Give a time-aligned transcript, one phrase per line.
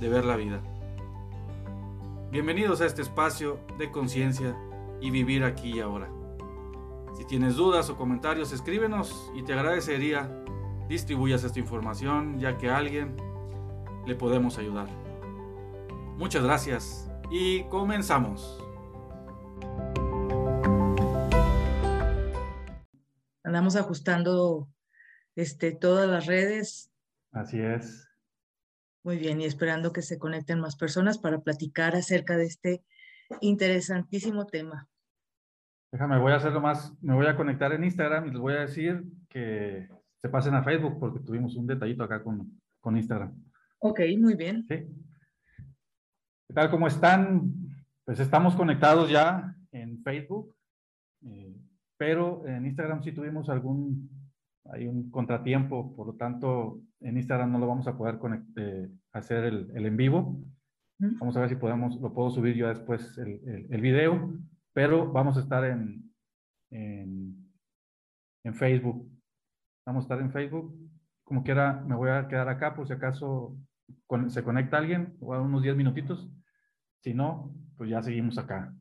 [0.00, 0.62] de ver la vida.
[2.30, 4.56] Bienvenidos a este espacio de conciencia
[5.00, 6.10] y vivir aquí y ahora.
[7.16, 10.30] Si tienes dudas o comentarios, escríbenos y te agradecería
[10.88, 13.14] distribuyas esta información ya que a alguien
[14.06, 14.88] le podemos ayudar.
[16.16, 18.58] Muchas gracias y comenzamos.
[23.44, 24.68] Andamos ajustando
[25.36, 26.90] este, todas las redes.
[27.32, 28.09] Así es.
[29.02, 32.84] Muy bien, y esperando que se conecten más personas para platicar acerca de este
[33.40, 34.88] interesantísimo tema.
[35.92, 38.60] Déjame, voy a hacerlo más, me voy a conectar en Instagram y les voy a
[38.60, 43.34] decir que se pasen a Facebook porque tuvimos un detallito acá con, con Instagram.
[43.78, 44.66] Ok, muy bien.
[44.68, 44.86] Sí.
[46.46, 46.70] ¿Qué tal?
[46.70, 47.52] ¿Cómo están?
[48.04, 50.54] Pues estamos conectados ya en Facebook,
[51.24, 51.56] eh,
[51.96, 54.10] pero en Instagram sí tuvimos algún,
[54.72, 58.18] hay un contratiempo, por lo tanto en Instagram no lo vamos a poder
[58.56, 60.40] eh, hacer el, el, en vivo.
[60.98, 64.34] Vamos a ver si podemos, lo puedo subir yo después el, el, el video,
[64.74, 66.12] pero vamos a estar en,
[66.70, 67.50] en,
[68.44, 69.10] en, Facebook.
[69.86, 70.76] Vamos a estar en Facebook.
[71.24, 73.56] Como quiera, me voy a quedar acá por si acaso
[74.28, 76.30] se conecta alguien o a unos 10 minutitos.
[77.02, 78.74] Si no, pues ya seguimos acá.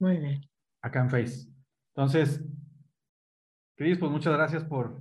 [0.00, 0.40] Muy bien.
[0.82, 1.48] Acá en Face.
[1.94, 2.44] Entonces,
[3.76, 5.00] Cris, pues muchas gracias por,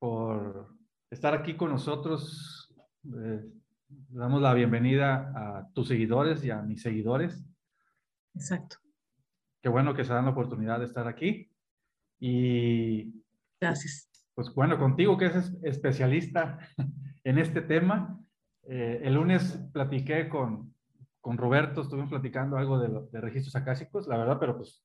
[0.00, 0.74] por
[1.10, 2.74] estar aquí con nosotros.
[3.04, 3.44] Eh,
[4.08, 7.46] damos la bienvenida a tus seguidores y a mis seguidores.
[8.34, 8.78] Exacto.
[9.62, 11.48] Qué bueno que se dan la oportunidad de estar aquí.
[12.18, 13.22] Y.
[13.60, 14.08] Gracias.
[14.34, 16.58] Pues bueno, contigo que eres especialista
[17.24, 18.18] en este tema.
[18.62, 20.74] Eh, el lunes platiqué con,
[21.20, 24.82] con Roberto, estuvimos platicando algo de, de registros acásicos, la verdad, pero pues,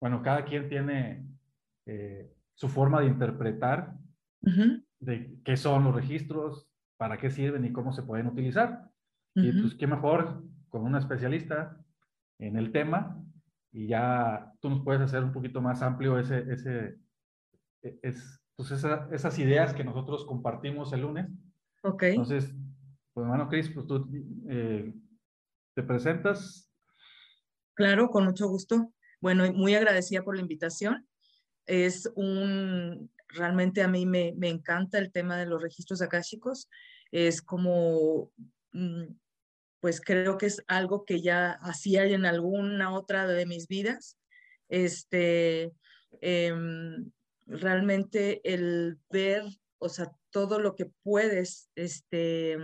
[0.00, 1.26] bueno, cada quien tiene
[1.84, 3.94] eh, su forma de interpretar
[4.42, 8.90] uh -huh de qué son los registros, para qué sirven y cómo se pueden utilizar.
[9.34, 9.48] Uh -huh.
[9.48, 11.78] Y pues qué mejor con una especialista
[12.38, 13.22] en el tema
[13.72, 16.98] y ya tú nos puedes hacer un poquito más amplio ese, ese,
[17.82, 21.28] es, pues esa, esas ideas que nosotros compartimos el lunes.
[21.82, 22.02] Ok.
[22.04, 22.54] Entonces,
[23.12, 24.08] pues hermano Cris, pues tú
[24.48, 24.94] eh,
[25.74, 26.72] te presentas.
[27.74, 28.92] Claro, con mucho gusto.
[29.20, 31.06] Bueno, muy agradecida por la invitación.
[31.66, 36.68] Es un realmente a mí me, me, encanta el tema de los registros akáshicos.
[37.10, 38.32] Es como,
[39.80, 44.18] pues creo que es algo que ya hacía en alguna otra de mis vidas.
[44.68, 45.72] Este,
[46.20, 46.54] eh,
[47.46, 49.44] realmente el ver,
[49.78, 52.58] o sea, todo lo que puedes este,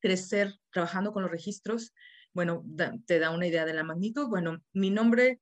[0.00, 1.92] crecer trabajando con los registros,
[2.32, 2.64] bueno,
[3.06, 4.28] te da una idea de la magnitud.
[4.28, 5.40] Bueno, mi nombre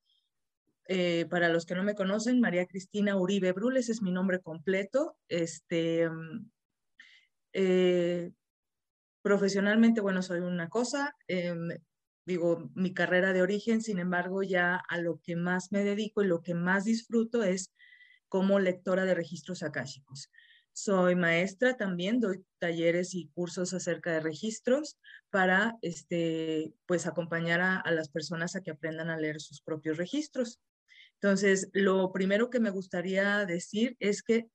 [0.88, 5.16] eh, para los que no me conocen, María Cristina Uribe Brules es mi nombre completo.
[5.28, 6.08] Este,
[7.52, 8.32] eh,
[9.22, 11.54] profesionalmente, bueno, soy una cosa, eh,
[12.26, 16.26] digo, mi carrera de origen, sin embargo, ya a lo que más me dedico y
[16.26, 17.72] lo que más disfruto es
[18.28, 20.30] como lectora de registros akáshicos.
[20.72, 24.98] Soy maestra también, doy talleres y cursos acerca de registros
[25.28, 29.96] para este, pues, acompañar a, a las personas a que aprendan a leer sus propios
[29.98, 30.60] registros.
[31.22, 34.48] Entonces, lo primero que me gustaría decir es que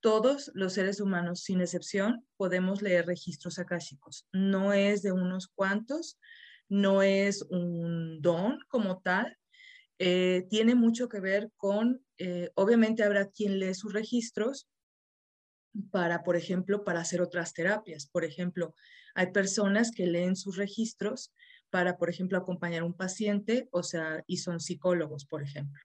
[0.00, 4.24] todos los seres humanos, sin excepción, podemos leer registros akáshicos.
[4.32, 6.16] No es de unos cuantos,
[6.68, 9.36] no es un don como tal.
[9.98, 14.68] Eh, tiene mucho que ver con, eh, obviamente habrá quien lee sus registros
[15.90, 18.06] para, por ejemplo, para hacer otras terapias.
[18.06, 18.76] Por ejemplo,
[19.16, 21.32] hay personas que leen sus registros
[21.70, 25.82] para, por ejemplo, acompañar a un paciente, o sea, y son psicólogos, por ejemplo.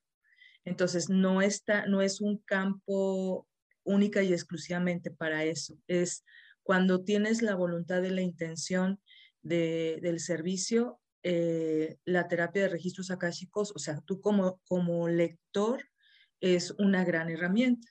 [0.66, 3.48] Entonces, no, está, no es un campo
[3.84, 5.78] única y exclusivamente para eso.
[5.88, 6.24] Es
[6.63, 9.02] cuando tienes la voluntad de la intención
[9.42, 15.84] del servicio, eh, la terapia de registros akáshicos, o sea, tú como, como lector,
[16.40, 17.88] es una gran herramienta.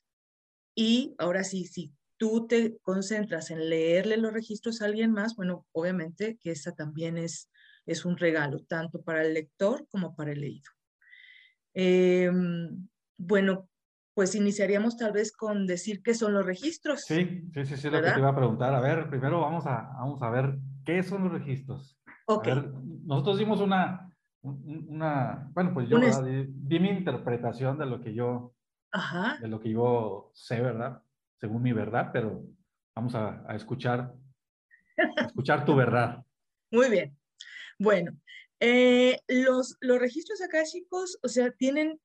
[0.74, 5.66] Y ahora sí, si tú te concentras en leerle los registros a alguien más, bueno,
[5.72, 7.50] obviamente que esa también es,
[7.86, 10.70] es un regalo, tanto para el lector como para el leído.
[11.74, 12.88] Em,
[13.18, 13.68] bueno,
[14.14, 17.02] pues iniciaríamos tal vez con decir qué son los registros.
[17.02, 18.74] Sí, sí, sí, sí, lo que te iba a preguntar.
[18.74, 21.98] A ver, primero vamos a, vamos a ver qué son los registros.
[22.26, 22.48] Ok.
[23.04, 24.10] nosotros dimos una,
[24.42, 28.54] una, bueno, pues yo di, mi interpretación de lo que yo,
[28.92, 29.38] Ajá.
[29.40, 31.02] de lo que yo sé, ¿verdad?
[31.40, 32.44] Según mi verdad, pero
[32.94, 34.14] vamos a, a escuchar,
[34.96, 36.24] a escuchar tu verdad.
[36.70, 37.16] Muy bien.
[37.78, 38.12] Bueno,
[38.60, 41.98] eh, los, los registros akáshicos, o sea, tienen,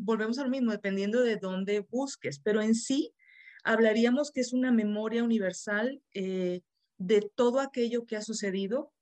[0.00, 3.14] volvemos a lo mismo, dependiendo de dónde busques, pero en sí
[3.62, 6.62] hablaríamos que es una memoria universal eh,
[6.98, 8.92] de todo aquello que ha sucedido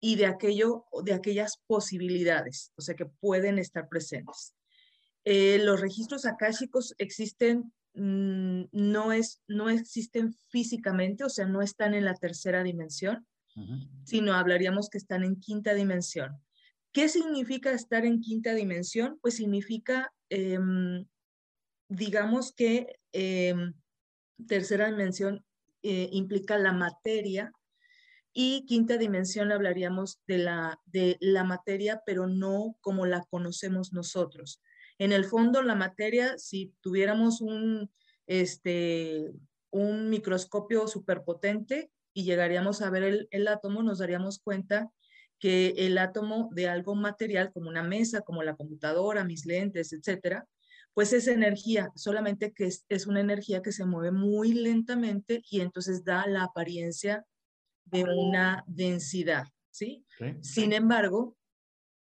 [0.00, 4.54] y de, aquello, de aquellas posibilidades, o sea, que pueden estar presentes.
[5.24, 11.92] Eh, los registros akáshicos existen, mm, no, es, no existen físicamente, o sea, no están
[11.94, 13.26] en la tercera dimensión,
[14.04, 16.40] sino hablaríamos que están en quinta dimensión.
[16.92, 19.18] ¿Qué significa estar en quinta dimensión?
[19.20, 21.06] Pues significa, em,
[21.88, 23.74] digamos que em,
[24.46, 25.44] tercera dimensión
[25.82, 27.52] eh, implica la materia
[28.32, 34.62] y quinta dimensión hablaríamos de la, de la materia, pero no como la conocemos nosotros.
[34.98, 37.90] En el fondo, la materia, si tuviéramos un,
[38.26, 39.32] este,
[39.70, 44.90] un microscopio superpotente, y llegaríamos a ver el, átomo, nos daríamos cuenta
[45.38, 50.46] que el átomo de algo material, como una mesa, como la computadora, mis lentes, etcétera,
[50.92, 56.04] pues es energía, solamente que es, una energía que se mueve muy lentamente y entonces
[56.04, 57.24] da la apariencia
[57.84, 60.04] de una densidad, ¿sí?
[60.42, 61.36] Sin embargo,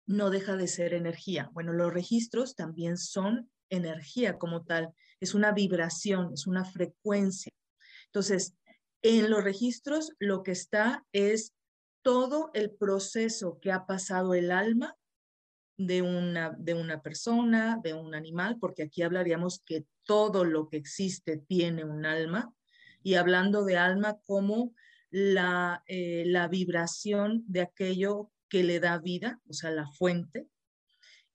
[0.06, 1.50] no deja de ser energía.
[1.54, 7.52] Bueno, los registros también son energía como tal, es una vibración, es una frecuencia.
[8.08, 8.54] Entonces,
[9.04, 11.54] en los registros lo que está es
[12.02, 14.96] todo el proceso que ha pasado el alma
[15.78, 20.78] de una, de una persona, de un animal, porque aquí hablaríamos que todo lo que
[20.78, 22.54] existe tiene un alma,
[23.02, 24.74] y hablando de alma como
[25.10, 30.48] la, eh, la vibración de aquello que le da vida, o sea, la fuente.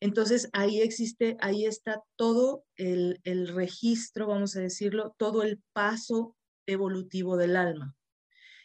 [0.00, 6.37] Entonces ahí existe, ahí está todo el, el registro, vamos a decirlo, todo el paso
[6.69, 7.97] evolutivo del alma.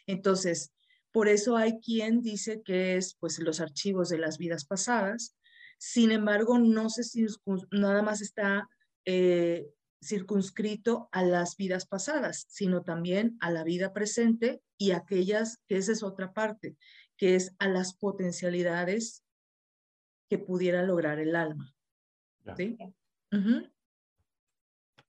[0.06, 0.72] Entonces,
[1.10, 5.36] por eso hay quien dice que es pues los archivos de las vidas pasadas.
[5.78, 7.02] Sin embargo, no se
[7.70, 8.68] nada más está
[9.04, 9.66] eh,
[10.02, 15.92] circunscrito a las vidas pasadas, sino también a la vida presente y aquellas, que esa
[15.92, 16.76] es otra parte,
[17.16, 19.24] que es a las potencialidades
[20.28, 21.74] que pudiera lograr el alma.
[22.56, 22.76] ¿Sí?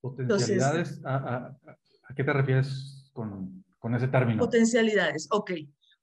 [0.01, 1.77] Potencialidades, a, ¿A
[2.13, 4.39] qué te refieres con, con ese término?
[4.39, 5.51] Potencialidades, ok.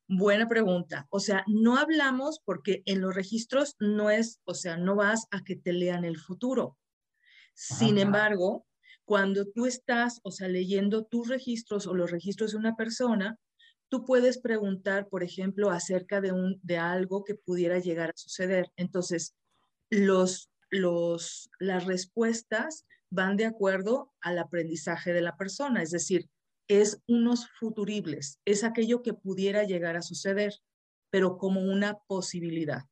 [0.09, 1.07] Buena pregunta.
[1.11, 5.43] O sea, no hablamos porque en los registros no es, o sea, no vas a
[5.43, 6.77] que te lean el futuro.
[7.55, 8.67] Sin embargo,
[9.05, 13.39] cuando tú estás, o sea, leyendo tus registros o los registros de una persona,
[13.89, 18.71] tú puedes preguntar, por ejemplo, acerca de, un, de algo que pudiera llegar a suceder.
[18.77, 19.35] Entonces,
[19.91, 26.31] los, los, las respuestas van de acuerdo al aprendizaje de la persona, es decir,
[26.67, 30.55] es unos futuribles, es aquello que pudiera llegar a suceder,
[31.11, 32.85] pero como una posibilidad.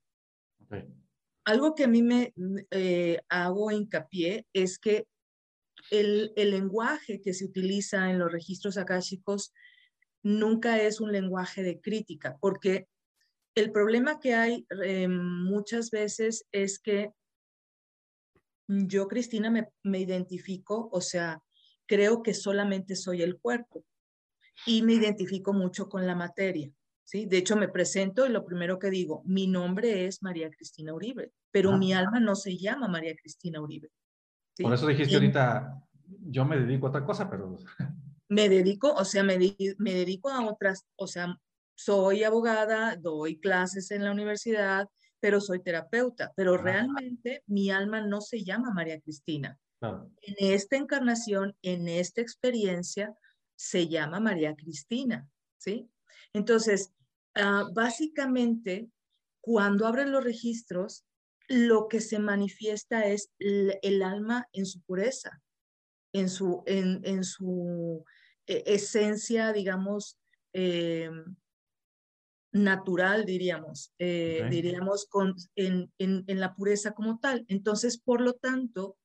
[1.47, 2.35] Algo que a mí me
[2.71, 5.07] eh, hago hincapié es que
[5.91, 9.55] el, el, lenguaje que se utiliza en los registros akáshicos
[10.23, 12.89] nunca es un lenguaje de crítica, porque
[13.55, 17.15] el problema que hay eh, muchas veces es que
[18.71, 21.43] yo, Cristina, me, me identifico, o sea,
[21.87, 23.85] creo que solamente soy el cuerpo
[24.65, 26.71] y me identifico mucho con la materia.
[27.03, 27.27] ¿sí?
[27.27, 31.33] De hecho, me presento y lo primero que digo, mi nombre es María Cristina Uribe,
[31.51, 33.89] pero mi alma no se llama María Cristina Uribe.
[34.57, 37.59] Por eso dijiste ahorita, yo me dedico a otra cosa, pero...
[38.33, 39.37] Me dedico, o sea, me,
[39.79, 41.37] me dedico a otras, o sea,
[41.75, 44.87] soy abogada, doy clases en la universidad,
[45.21, 49.59] pero soy terapeuta, pero realmente mi alma no se llama María Cristina.
[49.83, 53.15] En esta encarnación, en esta experiencia,
[53.57, 55.89] se llama María Cristina, ¿sí?
[56.33, 56.93] Entonces,
[57.35, 58.89] ah, básicamente,
[59.41, 61.05] cuando abren los registros,
[61.49, 65.43] lo que se manifiesta es el, alma en su pureza,
[66.13, 68.05] en su, en, su
[68.47, 70.19] e, esencia, digamos,
[70.53, 71.11] eh,
[72.53, 77.45] natural, diríamos, eh, diríamos, con, en, en, en, la pureza como tal.
[77.49, 78.97] Entonces, por lo tanto,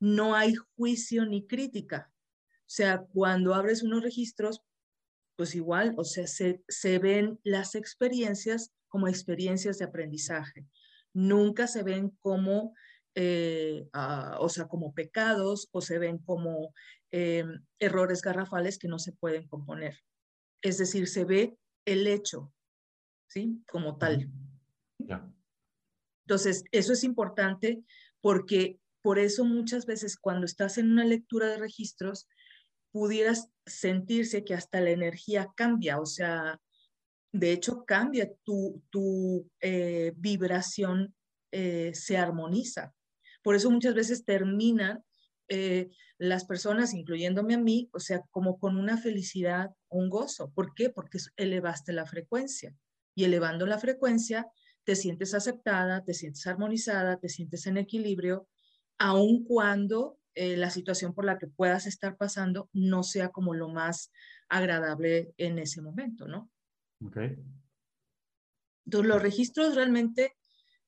[0.00, 2.10] no hay juicio ni crítica.
[2.68, 4.62] O sea, cuando abres unos registros,
[5.36, 10.66] pues igual, o sea, se, se ven las experiencias como experiencias de aprendizaje.
[11.12, 12.74] Nunca se ven como,
[13.14, 16.74] eh, ah, o sea, como pecados o se ven como
[17.10, 17.44] eh,
[17.78, 19.98] errores garrafales que no se pueden componer.
[20.62, 22.52] Es decir, se ve el hecho,
[23.28, 23.62] ¿sí?
[23.70, 24.28] Como tal.
[26.26, 27.82] Entonces, eso es importante
[28.20, 32.28] porque por eso muchas veces cuando estás en una lectura de registros,
[32.90, 36.60] pudieras sentirse que hasta la energía cambia, o sea,
[37.32, 41.14] de hecho cambia tu, tu eh, vibración,
[41.52, 42.94] eh, se armoniza.
[43.42, 45.04] Por eso muchas veces terminan
[45.48, 50.50] eh, las personas, incluyéndome a mí, o sea, como con una felicidad, un gozo.
[50.50, 50.90] ¿Por qué?
[50.90, 52.74] Porque elevaste la frecuencia
[53.18, 54.46] y elevando la frecuencia,
[54.84, 58.46] te sientes aceptada, te sientes armonizada, te sientes en equilibrio,
[58.96, 63.70] aun cuando eh, la situación por la que puedas estar pasando no sea como lo
[63.70, 64.12] más
[64.48, 66.48] agradable en ese momento, ¿no?
[67.04, 67.16] Ok.
[68.86, 70.36] Entonces, los registros realmente,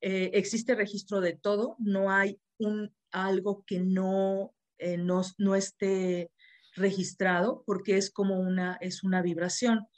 [0.00, 6.30] eh, existe registro de todo, no hay un, algo que no, eh, no, no esté
[6.76, 9.88] registrado porque es como una, es una vibración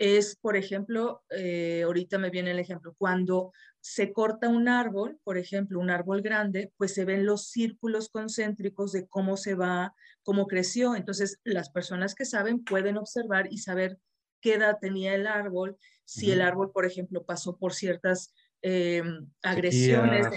[0.00, 5.36] es, por ejemplo, eh, ahorita me viene el ejemplo, cuando se corta un árbol, por
[5.36, 10.46] ejemplo, un árbol grande, pues se ven los círculos concéntricos de cómo se va, cómo
[10.46, 10.96] creció.
[10.96, 13.98] Entonces, las personas que saben pueden observar y saber
[14.40, 15.76] qué edad tenía el árbol,
[16.06, 19.02] si el árbol, por ejemplo, pasó por ciertas eh,
[19.42, 20.28] agresiones,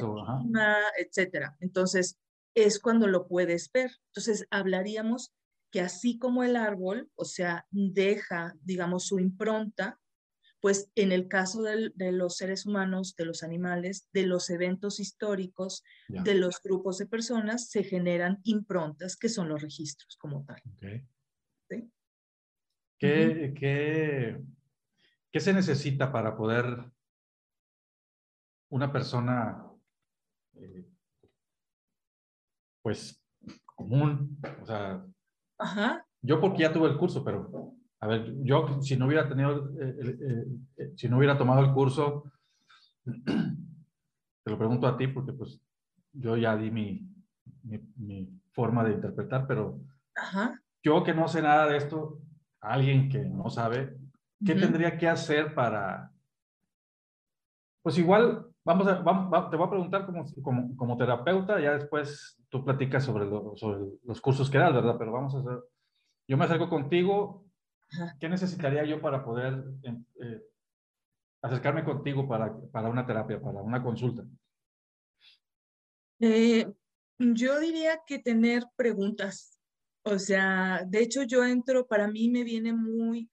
[0.97, 1.55] etcétera.
[1.61, 2.19] Entonces,
[2.53, 3.91] es cuando lo puedes ver.
[4.07, 5.31] Entonces, hablaríamos
[5.73, 9.99] que así como el árbol, o sea, deja, digamos, su impronta,
[10.61, 15.83] pues en el caso de los seres humanos, de los animales, de los eventos históricos,
[16.07, 20.61] de los grupos de personas, se generan improntas que son los registros como tal.
[21.67, 21.91] ¿Sí?
[22.99, 24.43] ¿Qué, qué,
[25.31, 26.85] qué se necesita para poder
[28.69, 29.71] una persona,
[30.53, 30.87] eh,
[32.83, 33.19] pues,
[33.65, 35.03] común, o sea,
[36.21, 39.95] yo porque ya tuve el curso, pero a ver, yo si no hubiera tenido, eh,
[40.01, 40.45] eh,
[40.77, 42.31] eh, si no hubiera tomado el curso,
[43.05, 45.61] te lo pregunto a ti porque pues
[46.11, 47.07] yo ya di mi,
[47.63, 49.79] mi, forma de interpretar, pero
[50.83, 52.19] yo que no sé nada de esto,
[52.61, 53.97] alguien que no sabe,
[54.45, 56.11] ¿qué tendría que hacer para,
[57.81, 62.41] pues igual, vamos a, vamos, te voy a preguntar como, como, como terapeuta, ya después
[62.49, 64.95] tú platicas sobre, sobre los cursos que das, ¿verdad?
[64.97, 65.63] Pero vamos a hacer,
[66.27, 67.45] yo me acerco contigo,
[68.19, 70.41] ¿qué necesitaría yo para poder eh,
[71.41, 74.23] acercarme contigo para, para una terapia, para una consulta?
[76.19, 76.71] Eh,
[77.19, 79.59] yo diría que tener preguntas.
[80.05, 83.29] O sea, de hecho yo entro, para mí me viene muy,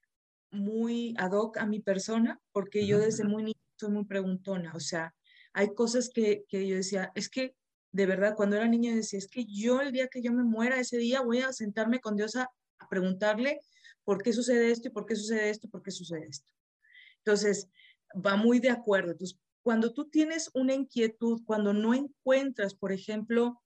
[0.51, 4.73] muy ad hoc a mi persona, porque yo desde muy niño soy muy preguntona.
[4.75, 5.15] O sea,
[5.53, 7.55] hay cosas que, que yo decía, es que
[7.93, 10.79] de verdad, cuando era niño decía, es que yo el día que yo me muera,
[10.79, 12.51] ese día voy a sentarme con Dios a,
[12.89, 13.61] preguntarle
[14.05, 16.51] por qué sucede esto y por qué sucede esto, por qué sucede esto.
[17.19, 17.69] Entonces,
[18.15, 19.13] va muy de acuerdo.
[19.13, 23.61] Entonces, cuando tú tienes una inquietud, cuando no encuentras, por ejemplo,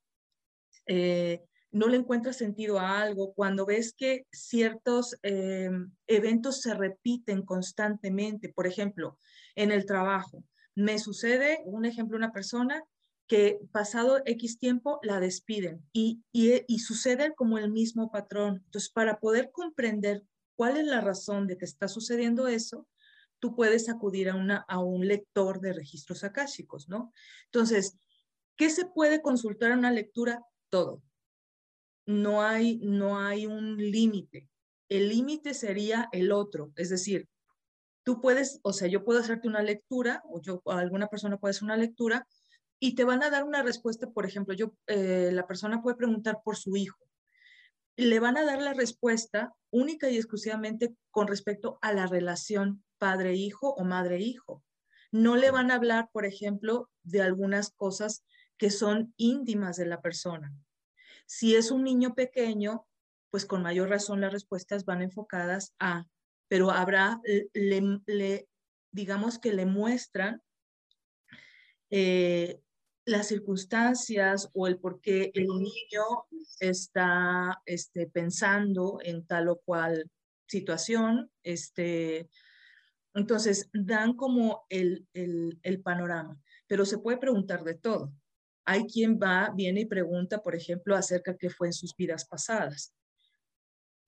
[0.87, 5.71] eh, no le encuentras sentido a algo, cuando ves que ciertos eh,
[6.09, 9.17] eventos se repiten constantemente, por ejemplo,
[9.55, 10.43] en el trabajo,
[10.75, 12.85] me sucede, un ejemplo, una persona
[13.27, 18.63] que pasado X tiempo la despiden y, y, sucede como el mismo patrón.
[18.67, 20.23] Entonces, para poder comprender
[20.57, 22.87] cuál es la razón de que está sucediendo eso,
[23.39, 27.13] tú puedes acudir a, una, a un lector de registros akáshicos, ¿no?
[27.47, 27.97] Entonces,
[28.57, 30.43] ¿qué se puede consultar en una lectura?
[30.69, 31.03] Todo.
[32.07, 34.49] No hay, no hay un límite.
[34.91, 37.29] El límite sería el otro, es decir,
[38.05, 41.65] tú puedes, o sea, yo puedo hacerte una lectura, o yo, alguna persona puede hacer
[41.65, 42.27] una lectura,
[42.79, 46.41] y te van a dar una respuesta, por ejemplo, yo, eh, la persona puede preguntar
[46.45, 46.99] por su hijo.
[47.97, 53.71] Le van a dar la respuesta única y exclusivamente con respecto a la relación padre-hijo
[53.75, 54.63] o madre-hijo.
[55.11, 58.25] No le van a hablar, por ejemplo, de algunas cosas
[58.59, 60.53] que son íntimas de la persona.
[61.27, 62.87] Si es un niño pequeño,
[63.31, 66.07] pues con mayor razón las respuestas van enfocadas a,
[66.49, 67.21] pero habrá,
[67.53, 68.49] le,
[68.93, 70.43] digamos que le muestran
[71.91, 72.61] eh,
[73.05, 76.05] las circunstancias o el por qué el niño
[76.59, 80.11] está este, pensando en tal o cual
[80.47, 81.31] situación.
[81.43, 82.29] Este,
[83.15, 88.13] entonces, dan como el, el, panorama, pero se puede preguntar de todo.
[88.65, 92.95] Hay quien va, viene y pregunta, por ejemplo, acerca qué fue en sus vidas pasadas.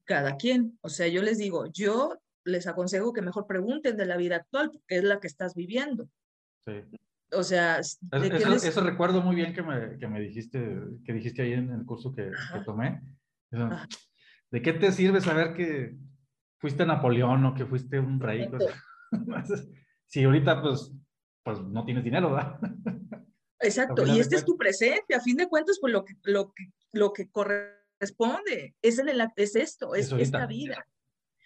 [0.04, 0.78] Cada quien.
[0.80, 4.70] O sea, yo les digo, yo les aconsejo que mejor pregunten de la vida actual,
[4.72, 6.08] porque es la que estás viviendo.
[6.66, 6.82] Sí.
[7.32, 11.70] O sea, eso, recuerdo muy bien que me, que me, dijiste, que dijiste ahí en
[11.70, 13.02] el curso que, que tomé.
[14.50, 15.96] ¿De qué te sirve saber que
[16.58, 18.48] fuiste Napoleón o que fuiste un rey?
[20.06, 20.92] si ahorita pues,
[21.42, 22.60] pues no tienes dinero, ¿verdad?
[23.60, 26.70] Exacto, y este es tu presente, a fin de cuentas, pues lo que, lo que,
[26.92, 30.86] lo que corresponde es, el, es esto, es, esta vida.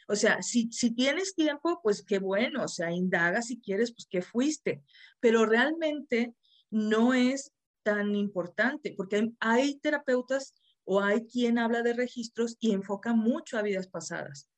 [0.08, 4.06] O sea, si, si tienes tiempo, pues qué bueno, o sea, indaga si quieres, pues
[4.10, 4.82] qué fuiste,
[5.20, 6.34] pero realmente
[6.70, 7.52] no es
[7.82, 10.54] tan importante, porque hay, terapeutas
[10.84, 14.48] o hay quien habla de registros y enfoca mucho a vidas pasadas.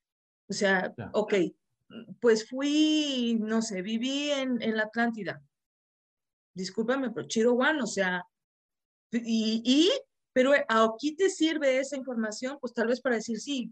[0.48, 1.34] O sea, ok,
[2.20, 5.42] pues fui, no sé, viví en, en la Atlántida.
[6.54, 8.24] Discúlpame, pero Chiro One, o sea,
[9.10, 9.90] y, y,
[10.32, 13.70] pero aquí te sirve esa información, pues tal vez para decir, sí,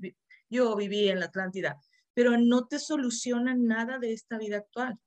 [0.51, 1.79] yo viví en la Atlántida,
[2.15, 4.99] pero no te soluciona nada de esta vida actual.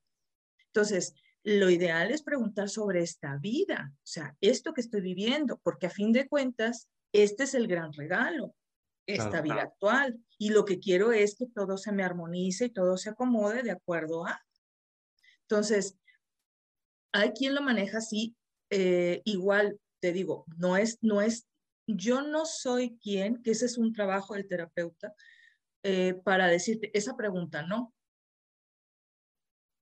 [0.66, 5.86] Entonces, lo ideal es preguntar sobre esta vida, o sea, esto que estoy viviendo, porque
[5.86, 8.54] a fin de cuentas, este es el gran regalo,
[9.06, 10.18] esta vida actual.
[10.38, 13.70] Y lo que quiero es que todo se me armonice y todo se acomode de
[13.70, 14.40] acuerdo a.
[15.42, 15.98] Entonces,
[17.12, 18.34] hay quien lo maneja así,
[18.70, 21.46] eh, igual te digo, no es, no es,
[21.86, 25.14] yo no soy quien, que ese es un trabajo del terapeuta,
[25.86, 27.92] eh, para decirte esa pregunta, ¿no?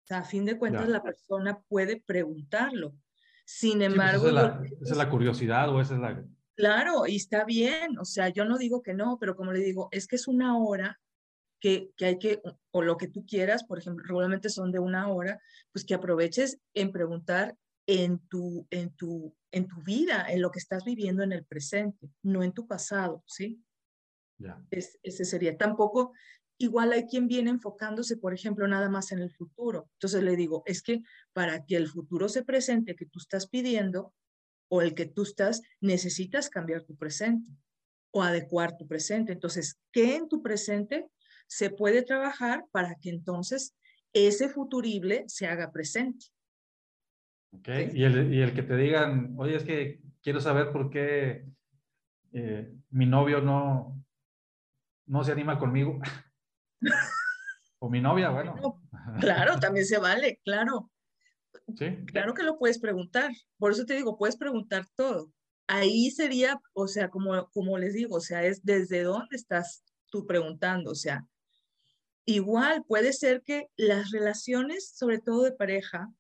[0.02, 2.92] O sea, a fin de cuentas la persona puede preguntarlo.
[3.44, 4.28] Sin pues, embargo...
[4.28, 6.24] esa, es la, curiosidad o esa es la...
[6.56, 9.88] Claro, y está bien, o sea, yo no digo que no, pero como le digo,
[9.92, 11.00] es que es una hora
[11.60, 12.42] que, que, hay que,
[12.72, 16.58] o lo que tú quieras, por ejemplo, regularmente son de una hora, pues que aproveches
[16.74, 21.30] en preguntar en tu, en tu, en tu vida, en lo que estás viviendo en
[21.30, 23.62] el presente, no en tu pasado, ¿sí?
[24.70, 25.56] Ese sería.
[25.56, 26.12] Tampoco,
[26.58, 29.88] igual hay quien viene enfocándose, por ejemplo, nada más en el futuro.
[29.94, 31.02] Entonces le digo, es que
[31.32, 34.14] para que el futuro se presente que tú estás pidiendo
[34.68, 37.50] o el que tú estás, necesitas cambiar tu presente
[38.10, 39.32] o adecuar tu presente.
[39.32, 41.08] Entonces, ¿qué en tu presente
[41.46, 43.74] se puede trabajar para que entonces
[44.12, 46.26] ese futurible se haga presente?
[47.52, 51.44] Ok, y, el, y el que te digan, oye, es que quiero saber por qué
[52.32, 54.02] eh, mi novio no,
[55.12, 56.00] no se anima conmigo.
[57.78, 58.80] o mi novia, bueno.
[59.20, 60.90] Claro, también se vale, claro.
[61.76, 61.98] Sí.
[62.06, 63.30] Claro que lo puedes preguntar.
[63.58, 65.30] Por eso te digo, puedes preguntar todo.
[65.66, 70.26] Ahí sería, o sea, como, como les digo, o sea, es desde dónde estás tú
[70.26, 71.26] preguntando, o sea,
[72.24, 76.10] igual puede ser que las relaciones, sobre todo de pareja,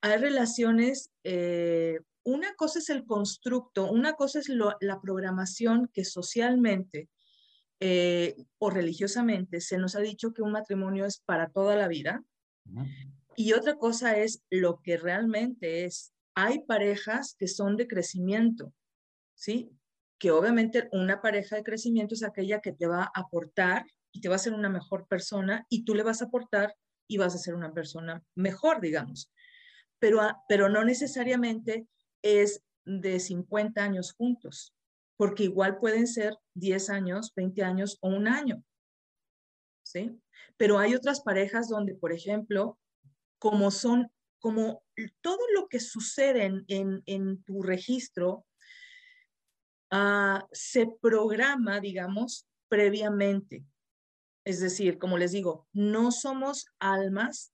[0.00, 7.08] hay relaciones, eh, una cosa es el constructo, una cosa es la programación que socialmente
[7.78, 12.24] eh, o religiosamente se nos ha dicho que un matrimonio es para toda la vida.
[13.36, 16.12] Y otra cosa es lo que realmente es.
[16.34, 18.72] Hay parejas que son de crecimiento,
[19.34, 19.70] ¿sí?
[20.18, 24.28] Que obviamente una pareja de crecimiento es aquella que te va a aportar y te
[24.28, 26.74] va a hacer una mejor persona y tú le vas a aportar
[27.06, 29.30] y vas a ser una persona mejor, digamos.
[29.98, 31.86] Pero, pero no necesariamente
[32.22, 34.75] es de 50 años juntos
[35.16, 38.62] porque igual pueden ser 10 años, 20 años o un año.
[39.82, 40.20] ¿Sí?
[40.56, 42.78] Pero hay otras parejas donde, por ejemplo,
[43.38, 44.82] como son, como
[45.20, 48.44] todo lo que sucede en, en, tu registro
[49.90, 53.64] ah, se programa, digamos, previamente.
[54.44, 57.52] Es decir, como les digo, no somos almas,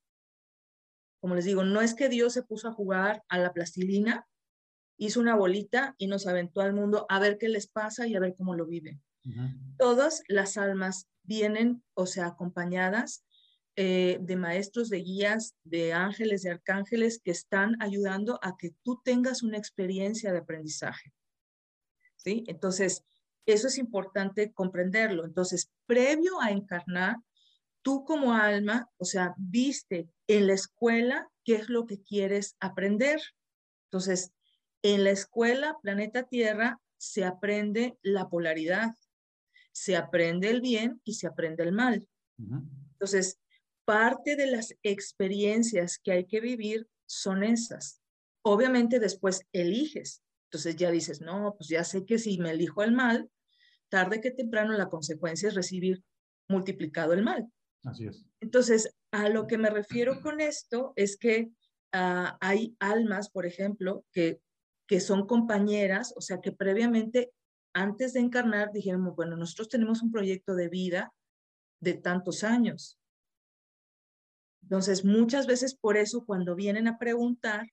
[1.21, 4.27] como les digo, no es que Dios se puso a jugar a la plastilina
[4.97, 8.21] hizo una bolita y nos aventó al mundo a ver qué les pasa y a
[8.21, 9.03] ver cómo lo viven.
[9.79, 13.25] Todas las almas vienen, o sea, acompañadas
[13.77, 19.01] eh, de maestros, de guías, de ángeles, de arcángeles que están ayudando a que tú
[19.03, 21.15] tengas una experiencia de aprendizaje.
[22.17, 22.45] ¿Sí?
[22.49, 23.05] Entonces,
[23.47, 25.25] eso es importante comprenderlo.
[25.25, 27.17] Entonces, previo a encarnar,
[27.83, 33.21] tú como alma, o sea, viste en la escuela qué es lo que quieres aprender.
[33.87, 34.33] Entonces,
[34.83, 38.95] en la escuela Planeta Tierra se aprende la polaridad,
[39.73, 42.09] se aprende el bien y se aprende el mal.
[42.93, 43.41] Entonces,
[43.85, 48.01] parte de las experiencias que hay que vivir son esas.
[48.45, 50.23] obviamente después eliges.
[50.47, 53.31] Entonces ya dices, no, pues ya sé que si me elijo el mal,
[53.89, 56.03] tarde que temprano la consecuencia es recibir
[56.49, 57.47] multiplicado el mal.
[57.85, 58.25] Así es.
[58.41, 61.53] Entonces, a lo que me refiero con esto es que
[61.93, 64.41] ah, hay almas, por ejemplo, que,
[64.87, 67.33] que son compañeras, o sea, que previamente,
[67.73, 71.13] antes de encarnar, dijeron, bueno, nosotros tenemos un proyecto de vida
[71.81, 72.99] de tantos años.
[74.63, 77.69] Entonces, muchas veces por eso cuando vienen a preguntar,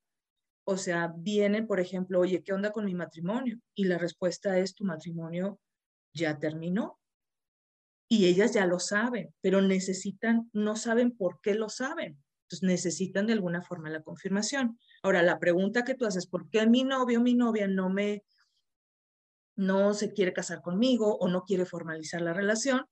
[0.65, 3.59] o sea, vienen, por ejemplo, oye, ¿qué onda con mi matrimonio?
[3.75, 5.59] Y la respuesta es, tu matrimonio
[6.13, 6.99] ya terminó.
[8.07, 12.17] Y ellas ya lo saben, pero necesitan, no saben por qué lo saben.
[12.49, 14.79] Entonces necesitan de alguna forma la confirmación.
[15.03, 18.23] Ahora, la pregunta que tú haces, ¿por qué mi novio o mi novia no me,
[19.55, 22.87] no se quiere casar conmigo o no quiere formalizar la relación?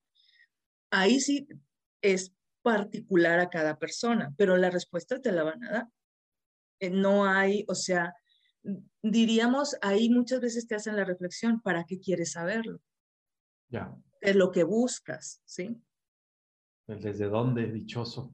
[0.92, 1.48] Ahí sí
[2.04, 5.88] es particular a cada persona, pero la respuesta te la van a dar.
[6.80, 8.14] Eh, no hay, o sea,
[9.02, 12.80] diríamos, ahí muchas veces te hacen la reflexión, ¿para qué quieres saberlo?
[13.70, 13.92] Ya.
[14.22, 15.82] Es lo que buscas, ¿sí?
[16.86, 18.32] El desde dónde, dichoso.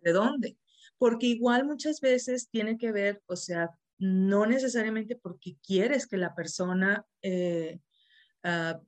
[0.00, 0.56] ¿Desde dónde?
[0.98, 6.34] Porque igual muchas veces tiene que ver, o sea, no necesariamente porque quieres que la
[6.34, 7.80] persona eh,
[8.42, 8.80] ah,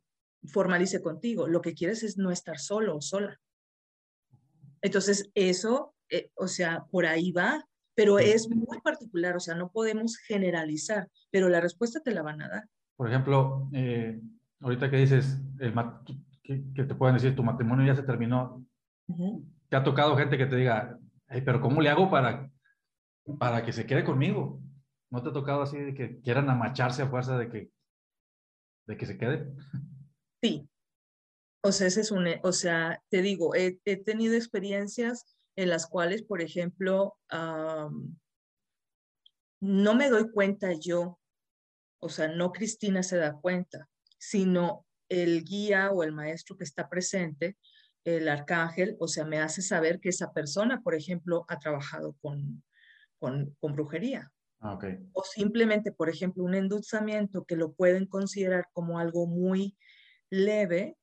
[0.44, 3.38] formalice contigo, lo que quieres es no estar solo o sola.
[4.80, 9.70] Entonces, eso, eh, o sea, por ahí va, pero es muy particular, o sea, no
[9.70, 12.64] podemos generalizar, pero la respuesta te la van a dar.
[12.96, 14.20] Por ejemplo, eh,
[14.60, 15.74] ahorita que dices el
[16.42, 18.64] que, te pueden decir tu matrimonio ya se terminó,
[19.68, 20.98] te ha tocado gente que te diga,
[21.40, 22.50] pero ¿cómo le hago para,
[23.38, 24.60] para que se quede conmigo?
[25.10, 27.70] ¿No te ha tocado así de que quieran amacharse a fuerza de que,
[28.86, 29.52] de que se quede?
[30.42, 30.68] Sí,
[31.62, 36.22] o sea, ese es un, o sea, te digo, he, tenido experiencias en las cuales,
[36.22, 37.16] por ejemplo,
[39.60, 41.20] no me doy cuenta yo,
[42.00, 46.88] o sea, no Cristina se da cuenta, sino el guía o el maestro que está
[46.88, 47.56] presente,
[48.04, 52.62] el arcángel, o sea, me hace saber que esa persona, por ejemplo, ha trabajado con,
[53.18, 54.32] con, brujería.
[54.60, 54.78] Ah,
[55.12, 59.76] o simplemente, por ejemplo, un endulzamiento que lo pueden considerar como algo muy
[60.30, 60.96] leve,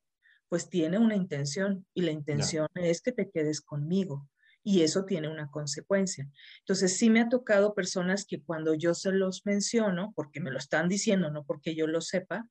[0.48, 4.28] pues tiene una intención y la intención es que te quedes conmigo
[4.62, 6.28] y eso tiene una consecuencia.
[6.60, 10.58] Entonces, sí me ha tocado personas que cuando yo se los menciono, porque me lo
[10.58, 12.46] están diciendo, no porque yo lo sepa,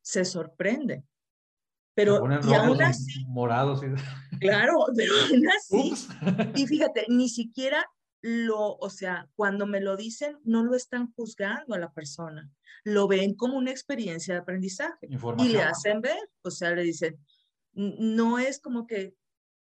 [0.00, 1.06] se sorprenden.
[1.94, 3.80] Pero y aún así, morados.
[4.40, 5.94] Claro, pero aún así,
[6.56, 7.86] y fíjate, ni siquiera
[8.20, 12.50] lo, o sea, cuando me lo dicen, no lo están juzgando a la persona,
[12.82, 17.18] lo ven como una experiencia de aprendizaje y le hacen ver, o sea, le dicen,
[17.74, 19.14] no es como que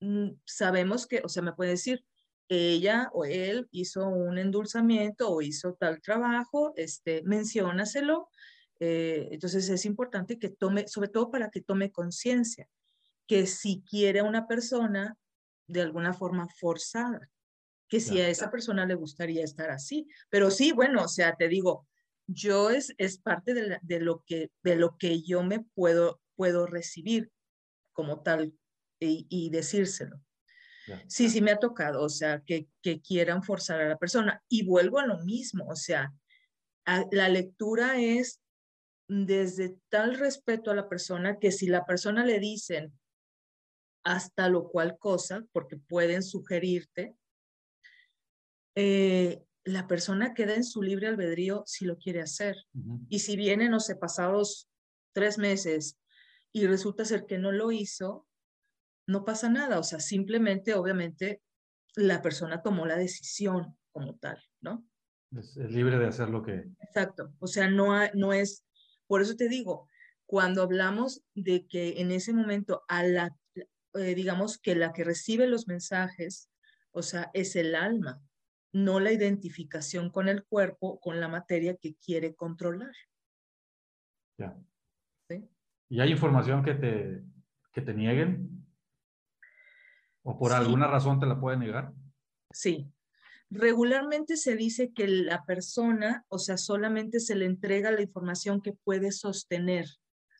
[0.01, 2.05] mm, sabemos que, o sea, me puede decir,
[2.49, 8.27] ella o él hizo un endulzamiento o hizo tal trabajo, este, menciónaselo.
[8.83, 12.67] Eh, entonces es importante que tome, sobre todo para que tome conciencia,
[13.27, 15.15] que si quiere a una persona
[15.67, 17.29] de alguna forma forzada,
[17.87, 20.07] que si a esa persona le gustaría estar así.
[20.29, 21.87] Pero sí, bueno, o sea, te digo,
[22.25, 27.31] yo es, es parte de, lo que, de lo que yo me puedo, puedo recibir
[27.93, 28.51] como tal
[28.99, 30.19] y, decírselo.
[31.07, 34.43] Sí, sí me ha tocado, o sea, que, que, quieran forzar a la persona.
[34.49, 36.11] Y vuelvo a lo mismo, o sea,
[37.11, 38.41] la lectura es
[39.13, 42.97] desde tal respeto a la persona que si la persona le dicen
[44.05, 47.13] hasta lo cual cosa, porque pueden sugerirte,
[48.75, 52.55] eh, la persona queda en su libre albedrío si lo quiere hacer.
[53.09, 54.69] Y si vienen, no sé, pasados
[55.13, 55.99] tres meses
[56.53, 58.25] y resulta ser que no lo hizo,
[59.07, 59.77] no pasa nada.
[59.77, 61.41] O sea, simplemente, obviamente,
[61.95, 64.87] la persona tomó la decisión como tal, ¿no?
[65.37, 66.65] Es, libre de hacer lo que...
[66.79, 67.33] Exacto.
[67.39, 68.65] O sea, no, no es...
[69.11, 69.89] Por eso te digo,
[70.25, 73.35] cuando hablamos de que en ese momento a la,
[73.93, 76.49] eh, digamos que la que recibe los mensajes,
[76.91, 78.21] o sea, es el alma,
[78.71, 82.93] no la identificación con el cuerpo, con la materia que quiere controlar.
[84.37, 84.57] Ya.
[85.27, 85.45] ¿Sí?
[85.89, 87.21] ¿Y hay información que te,
[87.73, 88.65] que te nieguen?
[90.23, 91.91] ¿O por alguna razón te la pueden negar?
[92.53, 92.89] Sí.
[93.51, 98.71] Regularmente se dice que la persona, o sea, solamente se le entrega la información que
[98.71, 99.87] puede sostener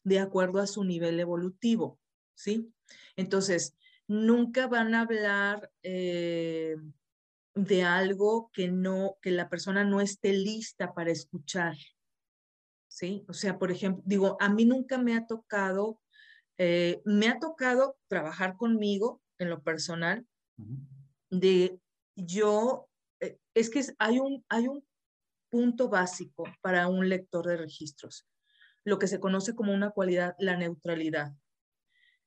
[0.06, 2.00] de acuerdo a su nivel evolutivo,
[2.36, 2.74] ¿sí?
[3.18, 3.76] Entonces,
[4.08, 6.78] nunca van a hablar eh,
[7.54, 11.76] de algo que no, que la persona no esté lista para escuchar,
[12.88, 13.26] ¿sí?
[13.28, 16.00] O sea, por ejemplo, digo, a mí nunca me ha tocado,
[16.58, 20.26] eh, me ha tocado trabajar conmigo en lo personal,
[21.30, 21.78] de
[22.16, 22.88] yo,
[23.54, 24.86] es que hay un, hay un
[25.50, 28.26] punto básico para un lector de registros,
[28.84, 31.34] lo que se conoce como una cualidad, la neutralidad.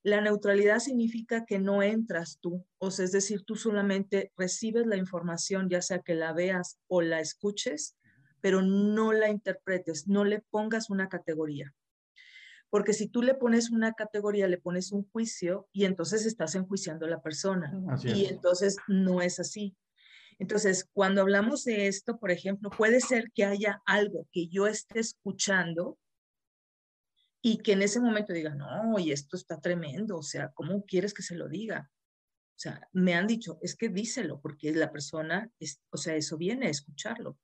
[0.03, 4.97] La neutralidad significa que no entras tú, o sea, es decir, tú solamente recibes la
[4.97, 7.97] información, ya sea que la veas o la escuches,
[8.43, 11.75] pero no la interpretes, no le pongas una categoría.
[12.69, 17.07] Porque si tú le pones una categoría, le pones un juicio y entonces estás enjuiciando
[17.07, 17.73] a la persona.
[18.05, 19.75] y entonces no es así.
[20.39, 25.01] Entonces, cuando hablamos de esto, por ejemplo, puede ser que haya algo que yo esté
[25.01, 25.99] escuchando
[27.43, 31.13] y que en ese momento diga, no, y esto está tremendo, o sea, ¿cómo quieres
[31.13, 31.91] que se lo diga?
[32.57, 36.39] O sea, me han dicho, es que díselo, porque la persona, es, o sea, eso
[36.39, 37.39] viene a escucharlo.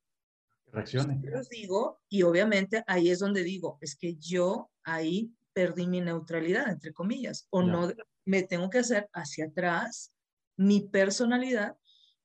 [0.67, 1.21] Reaccione.
[1.23, 6.01] Yo los digo, y obviamente ahí es donde digo, es que yo ahí perdí mi
[6.01, 7.93] neutralidad, entre comillas, o no,
[8.25, 10.13] me tengo que hacer hacia atrás
[10.57, 11.77] mi personalidad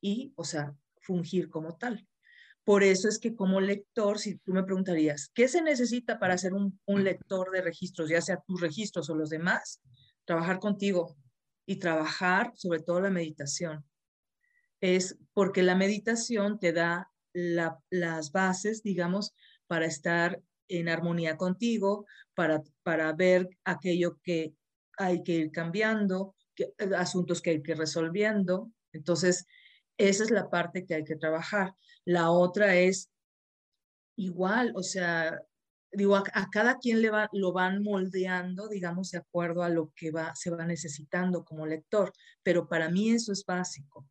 [0.05, 2.07] y, o sea, fungir como tal.
[2.63, 6.53] Por eso es que como lector, si tú me preguntarías, ¿qué se necesita para ser
[6.53, 9.81] un, lector de registros, ya sea tus registros o los demás?
[10.23, 11.17] Trabajar contigo
[11.65, 13.83] y trabajar sobre todo la meditación.
[14.79, 19.33] Es porque la meditación te da las bases, digamos,
[19.65, 24.53] para estar en armonía contigo, para, para ver aquello que
[24.99, 28.71] hay que ir cambiando, que, asuntos que hay que ir resolviendo.
[28.93, 29.47] Entonces,
[29.97, 31.73] esa es la parte que hay que trabajar.
[32.03, 33.09] La otra es
[34.15, 35.41] igual, o sea,
[35.91, 40.11] digo, a, cada quien le va, lo van moldeando, digamos, de acuerdo a lo que
[40.11, 42.11] va, se va necesitando como lector,
[42.43, 44.07] pero para mí eso es básico.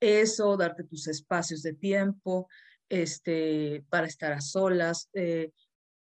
[0.00, 2.48] Eso, darte tus espacios de tiempo,
[2.88, 5.52] este, para estar a solas, eh,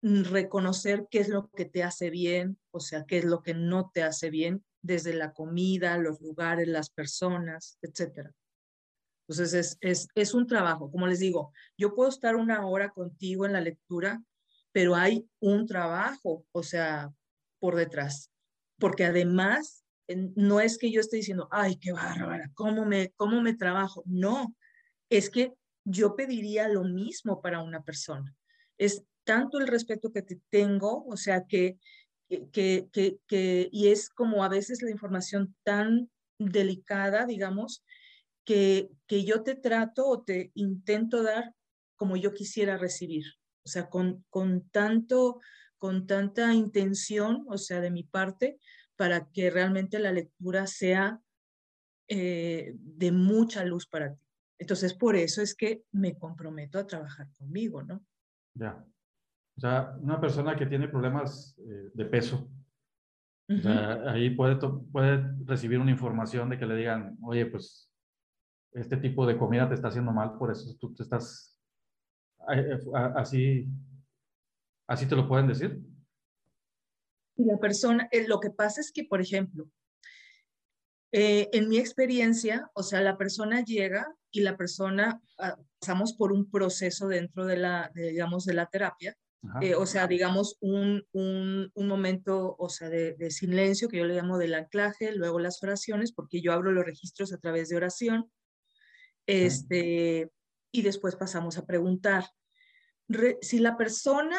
[0.02, 3.90] reconocer qué es lo que te hace bien, o sea, qué es lo que no
[3.92, 8.32] te hace bien, desde la comida, los lugares, las personas, etcétera.
[9.32, 10.90] Entonces, es, es, un trabajo.
[10.90, 14.22] Como les digo, yo puedo estar una hora contigo en la lectura,
[14.72, 17.10] pero hay un trabajo, o sea,
[17.58, 18.30] por detrás.
[18.78, 19.84] Porque además,
[20.36, 24.02] no es que yo esté diciendo, ay, qué bárbara, ¿cómo me, cómo me trabajo?
[24.04, 24.54] No,
[25.08, 28.36] es que yo pediría lo mismo para una persona.
[28.76, 31.78] Es tanto el respeto que te tengo, o sea, que,
[32.28, 37.82] que, que, que y es como a veces la información tan delicada, digamos,
[38.44, 41.54] que, que yo te trato o te intento dar
[41.96, 43.24] como yo quisiera recibir.
[43.64, 45.40] O sea, con, con, tanto,
[45.78, 48.58] con tanta intención, o sea, de mi parte,
[48.96, 51.20] para que realmente la lectura sea
[52.08, 54.20] eh, de mucha luz para ti.
[54.58, 58.04] Entonces, por eso es que me comprometo a trabajar conmigo, ¿no?
[58.54, 58.84] Ya.
[59.56, 62.50] O sea, una persona que tiene problemas eh, de peso,
[63.48, 64.56] o sea, ahí puede,
[64.92, 67.91] puede recibir una información de que le digan, oye, pues
[68.74, 71.58] este tipo de comida te está haciendo mal, por eso tú te estás
[72.54, 72.78] eh,
[73.14, 73.66] así,
[74.86, 75.80] así te lo pueden decir.
[77.36, 79.68] Y la persona, eh, lo que pasa es que, por ejemplo,
[81.12, 86.32] eh, en mi experiencia, o sea, la persona llega y la persona, ah, pasamos por
[86.32, 89.16] un proceso dentro de la, digamos, de la terapia,
[89.76, 94.14] o sea, digamos, un, un, un, momento, o sea, de, de, silencio, que yo le
[94.14, 98.30] llamo del anclaje, luego las oraciones, porque yo abro los registros a través de oración,
[99.32, 100.30] este,
[100.70, 102.24] y después pasamos a preguntar.
[103.40, 104.36] si la persona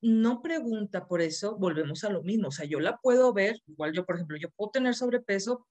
[0.00, 2.48] no pregunta por eso, volvemos a lo mismo.
[2.48, 5.66] O sea, yo la puedo ver, igual yo, por ejemplo, yo puedo tener sobrepeso,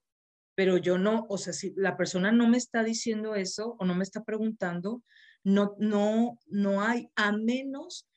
[0.55, 3.95] pero yo no, o sea, si la persona no me está diciendo eso o no
[3.95, 5.03] me está preguntando,
[5.43, 8.07] no, no, no hay, a menos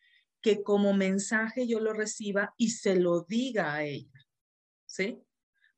[0.41, 4.21] que como mensaje yo lo reciba y se lo diga a ella,
[4.87, 5.19] ¿sí?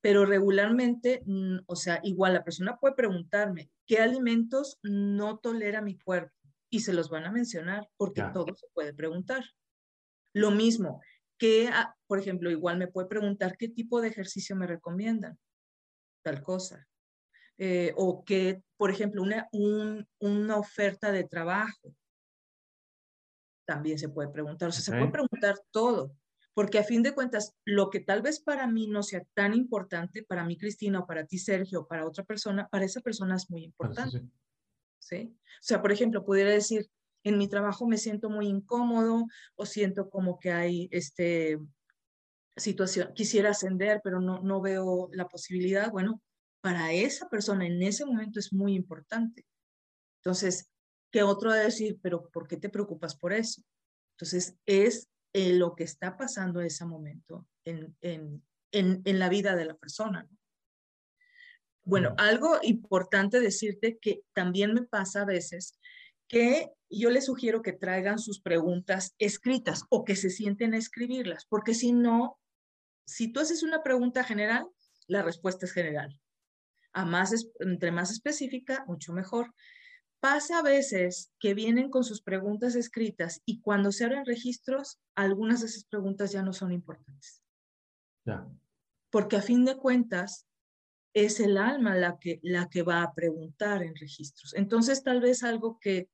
[0.01, 5.99] Pero regularmente, mm, o sea, igual la persona puede preguntarme, ¿qué alimentos no tolera mi
[5.99, 6.35] cuerpo?
[6.71, 9.45] Y se los van a mencionar porque todo se puede preguntar.
[10.35, 11.01] Lo mismo,
[11.39, 11.71] que,
[12.07, 15.39] por ejemplo, igual me puede preguntar qué tipo de ejercicio me recomiendan,
[16.23, 16.87] tal cosa.
[17.57, 19.49] Eh, o que, por ejemplo, una,
[20.21, 21.95] una oferta de trabajo,
[23.67, 24.69] también se puede preguntar.
[24.69, 26.13] O sea, se puede preguntar todo,
[26.59, 30.25] porque a fin de cuentas, lo que tal vez para mí no sea tan importante,
[30.25, 33.49] para mí, Cristina, o para ti, Sergio, o para otra persona, para esa persona es
[33.49, 34.29] muy importante.
[34.99, 35.37] sí.
[35.37, 36.91] O sea, por ejemplo, pudiera decir,
[37.23, 41.61] en mi trabajo me siento muy incómodo o siento como que hay este
[42.57, 45.93] situación, quisiera ascender, pero no, no veo la posibilidad.
[45.93, 46.21] Bueno,
[46.61, 49.47] para esa persona en ese momento es muy importante.
[50.25, 50.69] Entonces,
[51.13, 53.63] ¿qué otro va a decir, pero ¿por qué te preocupas por eso?
[54.17, 59.57] Entonces, es en lo que está pasando en ese momento en, en, en, la vida
[59.57, 60.27] de la persona.
[61.85, 65.79] Bueno, algo importante decirte que también me pasa a veces
[66.29, 71.47] que yo les sugiero que traigan sus preguntas escritas o que se sienten a escribirlas,
[71.47, 72.39] porque si no,
[73.07, 74.67] si tú haces una pregunta general,
[75.07, 76.19] la respuesta es general.
[76.93, 79.55] A más, entre más específica, mucho mejor.
[80.21, 85.61] Pasa a veces que vienen con sus preguntas escritas y cuando se abren registros, algunas
[85.61, 87.43] de esas preguntas ya no son importantes.
[88.25, 88.49] Ya.
[89.11, 90.49] Porque a fin de cuentas,
[91.15, 94.55] es el alma la que, la que va a preguntar en registros.
[94.55, 96.09] Entonces, tal vez algo que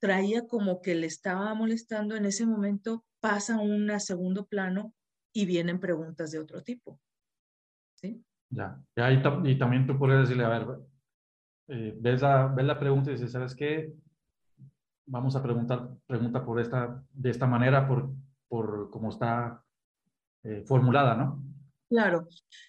[0.00, 4.94] traía como que le estaba molestando en ese momento pasa a un segundo plano
[5.32, 7.00] y vienen preguntas de otro tipo.
[7.94, 8.24] ¿Sí?
[8.50, 10.66] Ya, y, también tú puedes decirle, a ver,
[11.72, 13.94] eh, ves, la, ves la pregunta y dices, ¿sabes qué?
[15.06, 18.10] Vamos a preguntar, pregunta por esta, de esta manera, por,
[18.46, 19.64] por cómo está
[20.42, 21.42] eh, formulada, ¿no?
[21.88, 22.28] Claro.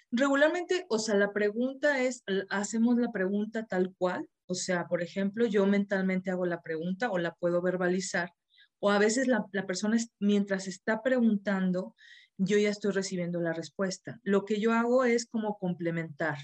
[0.09, 5.45] Regularmente, o sea, la pregunta es, hacemos la pregunta tal cual, o sea, por ejemplo,
[5.47, 8.31] yo mentalmente hago la pregunta o la puedo verbalizar,
[8.79, 11.93] o a veces la, la persona mientras está preguntando,
[12.37, 14.21] yo ya estoy recibiendo la respuesta.
[14.23, 16.37] Lo que yo hago es como complementar.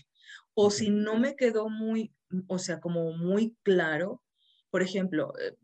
[0.53, 2.13] O si no me quedó muy,
[2.47, 4.21] o sea, como muy claro,
[4.69, 5.55] por ejemplo, eh,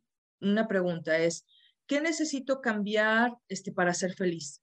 [0.41, 1.45] una pregunta es,
[1.87, 4.61] ¿qué necesito cambiar este, para ser feliz?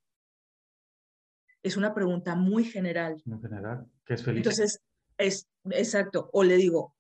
[1.62, 3.22] Es una pregunta muy general.
[3.24, 4.38] Muy general, ¿qué es feliz?
[4.38, 4.82] Entonces,
[5.18, 6.28] es exacto.
[6.32, 6.96] O le digo,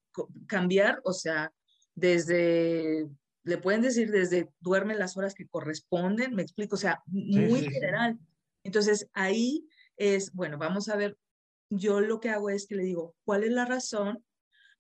[0.46, 1.52] cambiar, o sea,
[1.94, 3.08] desde,
[3.42, 8.18] le pueden decir desde duerme las horas que corresponden, me explico, o sea, muy general.
[8.64, 11.16] Entonces ahí es, bueno, vamos a ver,
[11.68, 14.24] yo lo que hago es que le digo, ¿cuál es la razón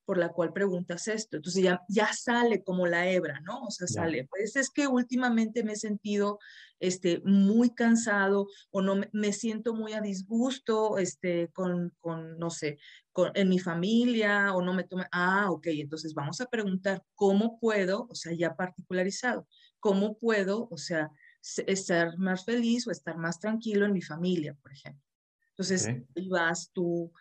[0.04, 1.36] por la cual preguntas esto?
[1.36, 3.64] Entonces ya, ya sale como la hebra, ¿no?
[3.64, 6.38] O sea, sale, pues es que últimamente me he sentido
[6.80, 12.78] este, muy cansado o no me, siento muy a disgusto este, con, con no sé,
[13.12, 17.58] con, en mi familia o no me toma, ah, ok, entonces vamos a preguntar cómo
[17.60, 19.46] puedo, o sea, ya particularizado,
[19.78, 21.10] cómo puedo, o sea,
[21.66, 25.02] estar más feliz o estar más tranquilo en mi familia, por ejemplo.
[25.50, 25.88] Entonces,
[26.28, 27.12] vas tú,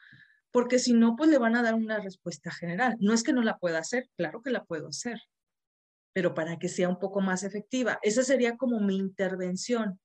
[0.51, 2.97] porque si no, pues le van a dar una respuesta general.
[2.99, 5.21] No es que no la pueda hacer, claro que la puedo hacer,
[6.13, 7.99] pero para que sea un poco más efectiva.
[8.01, 9.99] Esa sería como mi intervención,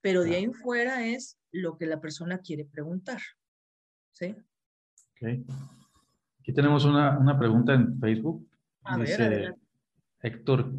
[0.00, 3.20] pero de ahí en fuera es lo que la persona quiere preguntar.
[4.12, 4.34] ¿Sí?
[5.12, 5.46] Ok.
[6.40, 8.48] Aquí tenemos una, una pregunta en Facebook.
[8.82, 9.54] A Dice
[10.20, 10.72] Héctor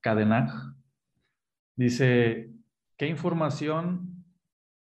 [0.00, 0.74] Cadenaj.
[1.76, 2.50] Dice,
[2.96, 4.24] ¿qué información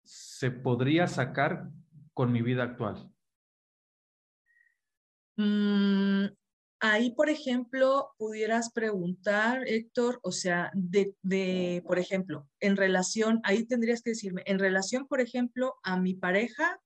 [0.04, 1.70] se podría sacar
[2.14, 3.12] con mi vida actual?
[5.38, 6.26] Mm,
[6.80, 13.64] ahí, por ejemplo, pudieras preguntar, Héctor, o sea, de, de, por ejemplo, en relación, ahí
[13.64, 16.80] tendrías que decirme, en relación, por ejemplo, a mi pareja,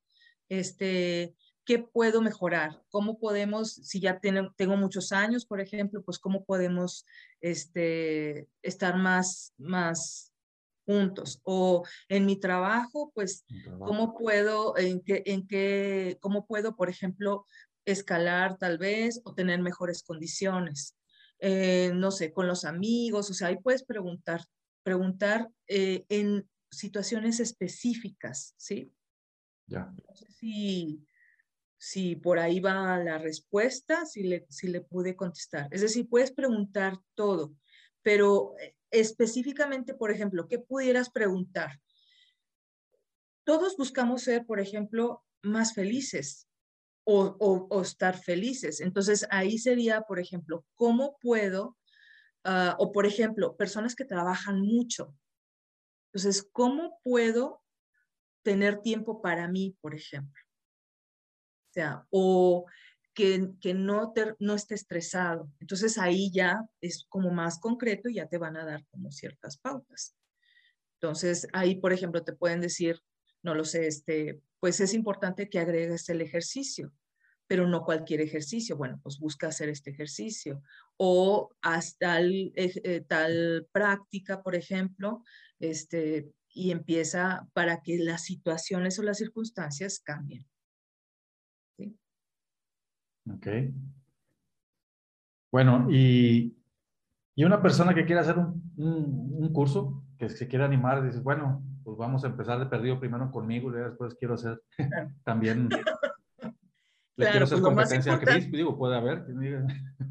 [0.49, 1.33] este,
[1.65, 2.81] ¿qué puedo mejorar?
[2.89, 7.05] ¿Cómo podemos, si ya tengo, tengo muchos años, por ejemplo, pues cómo podemos
[7.39, 10.33] este, estar más, más
[10.85, 11.39] juntos?
[11.43, 13.45] O en mi trabajo, pues,
[13.79, 17.45] ¿cómo puedo, en qué, en qué, cómo puedo, por ejemplo,
[17.85, 20.95] escalar tal vez o tener mejores condiciones?
[21.39, 24.41] Eh, no sé, con los amigos, o sea, ahí puedes preguntar,
[24.83, 28.93] preguntar eh, en situaciones específicas, ¿sí?
[29.65, 29.91] Ya.
[30.07, 31.03] No sé si,
[31.77, 35.67] si por ahí va la respuesta, si le, si le pude contestar.
[35.71, 37.55] Es decir, puedes preguntar todo,
[38.03, 41.81] pero eh, específicamente, por ejemplo, ¿qué pudieras preguntar?
[43.43, 46.47] Todos buscamos ser, por ejemplo, más felices
[47.13, 48.79] o, o, estar felices.
[48.81, 51.77] Entonces, ahí sería, por ejemplo, ¿cómo puedo,
[52.43, 55.15] ah, o por ejemplo, personas que trabajan mucho?
[56.07, 57.61] Entonces, ¿cómo puedo
[58.43, 60.41] tener tiempo para mí, por ejemplo?
[61.69, 62.65] O sea, o
[63.13, 65.51] que, que no, no esté estresado.
[65.59, 69.57] Entonces ahí ya es como más concreto y ya te van a dar como ciertas
[69.57, 70.15] pautas.
[70.99, 73.01] Entonces ahí, por ejemplo, te pueden decir,
[73.43, 76.93] no lo sé, este, pues es importante que agregues el ejercicio,
[77.51, 78.77] pero no cualquier ejercicio.
[78.77, 80.63] Bueno, pues busca hacer este ejercicio
[80.95, 85.21] o haz tal, eh, tal práctica, por ejemplo,
[85.59, 90.45] este, y empieza para que las situaciones o las circunstancias cambien.
[93.29, 93.47] Ok.
[95.51, 96.55] Bueno, y,
[97.35, 101.61] y una persona que quiere hacer un, un, curso, que se quiere animar, dice, bueno,
[101.83, 104.63] pues vamos a empezar de perdido primero conmigo y después quiero hacer
[105.25, 105.67] también
[107.15, 109.25] quiero hacer pues competencia a Cris, digo, puede haber.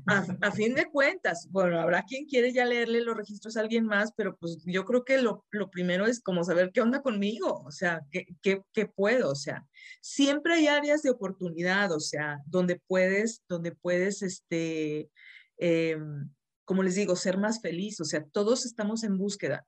[0.07, 4.13] A, fin de cuentas, bueno, habrá quien quiere ya leerle los registros a alguien más,
[4.17, 7.71] pero pues yo creo que lo, lo primero es como saber qué onda conmigo, o
[7.71, 9.67] sea, qué, qué, qué, puedo, o sea,
[10.01, 15.11] siempre hay áreas de oportunidad, o sea, donde puedes, donde puedes, este,
[15.59, 16.29] em,
[16.71, 18.01] como les digo, ser más feliz.
[18.01, 19.67] O sea, todos estamos en búsqueda.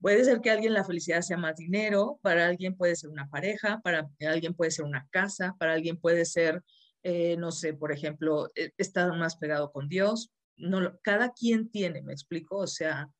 [0.00, 3.80] Puede ser que alguien la felicidad sea más dinero, para alguien puede ser una pareja,
[3.82, 6.62] para alguien puede ser una casa, para alguien puede ser,
[7.02, 10.30] eh, no sé, por ejemplo, e, estar más pegado con Dios.
[10.56, 13.10] No, cada quien tiene, me explico, o sea,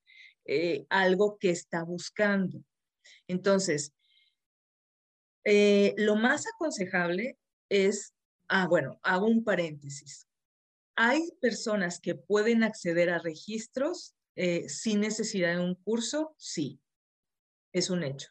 [0.45, 2.63] eh, algo que está buscando.
[3.27, 3.93] Entonces,
[5.45, 8.15] eh, lo más aconsejable es,
[8.49, 10.27] ah, bueno, hago un paréntesis.
[10.97, 16.79] Hay personas que pueden acceder a registros eh, sin necesidad de un curso, sí,
[17.73, 18.29] es un hecho.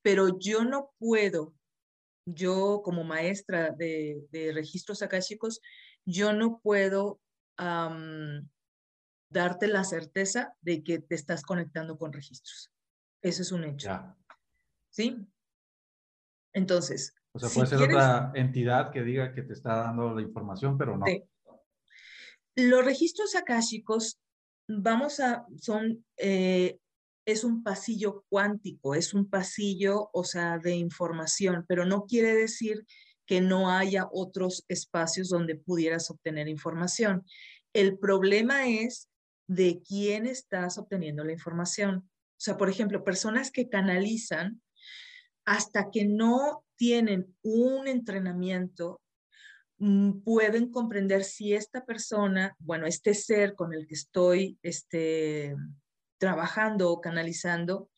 [0.00, 1.54] Pero yo no puedo,
[2.26, 5.60] yo como maestra de, registros akáshicos,
[6.06, 7.20] yo no puedo
[9.28, 12.72] darte la certeza de que te estás conectando con registros.
[13.20, 13.90] Eso es un hecho.
[14.88, 15.16] ¿Sí?
[16.54, 17.14] Entonces.
[17.32, 20.96] O sea, puede ser otra entidad que diga que te está dando la información, pero
[20.96, 21.04] no.
[22.56, 24.21] Los registros akáshicos
[24.68, 26.78] vamos a, son, eh,
[27.24, 32.84] es un pasillo cuántico, es un pasillo, o sea, de información, pero no quiere decir
[33.26, 37.24] que no haya otros espacios donde pudieras obtener información.
[37.72, 39.08] El problema es
[39.46, 41.96] de quién estás obteniendo la información.
[41.98, 44.60] O sea, por ejemplo, personas que canalizan
[45.44, 49.00] hasta que no tienen un entrenamiento
[50.24, 55.56] pueden comprender si esta persona, bueno, este ser con el que estoy este,
[56.18, 57.90] trabajando o canalizando,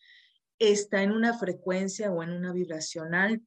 [0.58, 3.42] está en una frecuencia o en una vibracional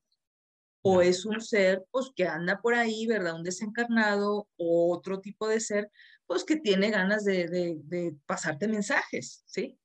[0.84, 3.36] o es un ser pues que anda por ahí, ¿verdad?
[3.36, 5.90] Un desencarnado o otro tipo de ser,
[6.28, 9.80] pues que tiene ganas de, de, de pasarte mensajes, ¿sí?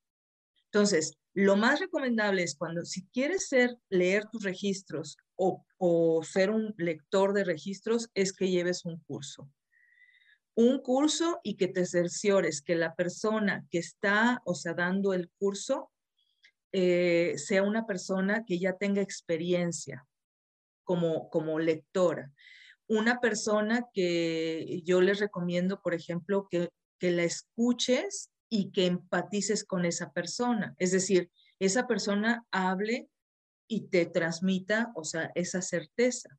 [0.67, 6.75] Entonces, lo más recomendable es cuando, si quieres ser, leer tus registros o, ser un
[6.79, 9.51] lector de registros, es que lleves un curso.
[10.55, 15.31] Un curso y que te cerciores que la persona que está, o sea, dando el
[15.39, 15.91] curso,
[16.73, 20.07] eh, sea una persona que ya tenga experiencia
[20.85, 22.33] como, como lectora.
[22.87, 26.69] Una persona que yo les recomiendo, por ejemplo, que,
[26.99, 30.75] que la escuches y que empatices con esa persona.
[30.79, 33.09] Es decir, esa persona hable
[33.73, 36.39] y te transmita, o sea, esa certeza.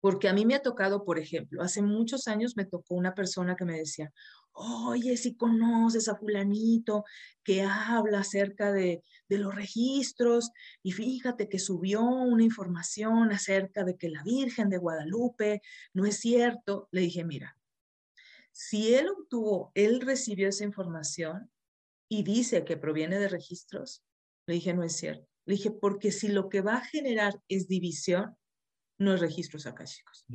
[0.00, 3.54] Porque a mí me ha tocado, por ejemplo, hace muchos años me tocó una persona
[3.54, 4.14] que me decía,
[4.52, 7.04] oye, si conoces a fulanito
[7.42, 10.52] que habla acerca de, de los registros
[10.82, 15.60] y fíjate que subió una información acerca de que la Virgen de Guadalupe
[15.92, 16.88] no es cierto.
[16.92, 17.58] Le dije, mira,
[18.52, 21.50] si él obtuvo, él recibió esa información
[22.08, 24.02] y dice que proviene de registros,
[24.46, 25.35] le dije, no es cierto.
[25.46, 28.36] Le dije, porque si lo que va a generar es división,
[28.98, 30.26] no es registros akáshicos.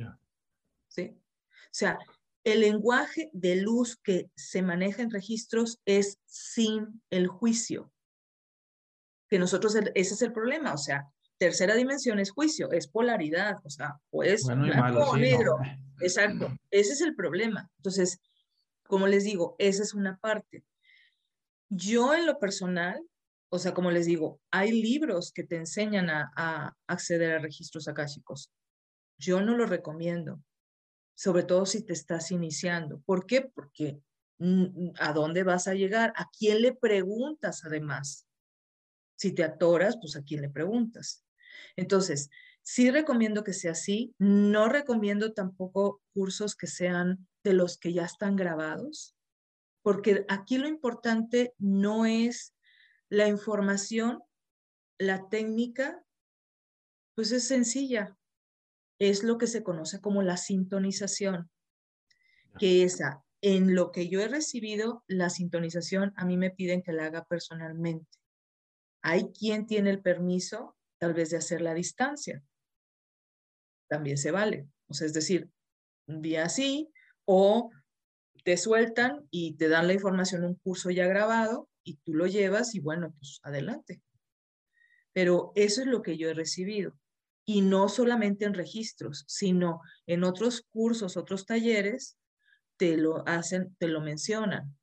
[0.88, 1.14] ¿Sí?
[1.14, 1.98] O sea,
[2.44, 7.92] el lenguaje de luz que se maneja en registros es sin el juicio.
[9.28, 10.74] Que nosotros, ese es el problema.
[10.74, 11.06] O sea,
[11.38, 13.56] tercera dimensión es juicio, es polaridad.
[13.64, 15.58] O sea, o es blanco o negro.
[16.00, 17.70] Exacto, ese es el problema.
[17.76, 18.20] Entonces,
[18.86, 20.64] como les digo, esa es una parte.
[21.68, 23.00] Yo en lo personal,
[23.54, 28.50] o sea, como les digo, hay libros que te enseñan a, acceder a registros akáshicos.
[29.18, 30.42] Yo no lo recomiendo,
[31.14, 33.02] sobre todo si te estás iniciando.
[33.02, 33.42] ¿Por qué?
[33.42, 34.00] Porque
[34.98, 36.14] ¿a dónde vas a llegar?
[36.16, 38.26] ¿A quién le preguntas además?
[39.16, 41.22] Si te atoras, pues a quién le preguntas.
[41.76, 42.30] Entonces,
[42.62, 44.14] Sí recomiendo que sea así.
[44.18, 49.16] No recomiendo tampoco cursos que sean de los que ya están grabados,
[49.82, 52.54] porque aquí lo importante no es
[53.12, 54.22] la información,
[54.98, 56.02] la técnica,
[57.14, 58.16] pues es sencilla.
[58.98, 61.50] Es lo que se conoce como la sintonización,
[62.58, 66.94] que esa, en lo que yo he recibido, la sintonización a mí me piden que
[66.94, 68.08] la haga personalmente.
[69.02, 72.42] Hay quien tiene el permiso tal vez de hacer la distancia,
[73.90, 74.68] también se vale.
[74.88, 75.50] O sea, es decir,
[76.06, 76.88] un día así
[77.26, 77.70] o
[78.42, 82.74] te sueltan y te dan la información, un curso ya grabado y tú lo llevas
[82.74, 84.02] y bueno, pues adelante.
[85.12, 86.98] Pero eso es lo que yo he recibido.
[87.44, 92.16] Y no solamente en registros, sino en otros cursos, otros talleres,
[92.76, 94.76] te lo hacen, te lo mencionan.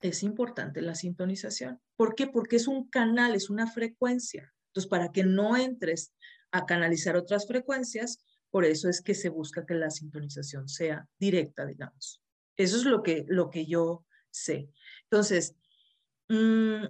[0.00, 1.80] Es importante la sintonización.
[1.96, 2.26] ¿Por qué?
[2.26, 4.52] Porque es un canal, es una frecuencia.
[4.68, 6.12] Entonces, para que no entres
[6.50, 11.66] a canalizar otras frecuencias, por eso es que se busca que la sintonización sea directa,
[11.66, 12.22] digamos.
[12.56, 14.68] Eso es lo que, lo que yo sé.
[15.10, 15.56] Entonces,
[16.28, 16.84] mm,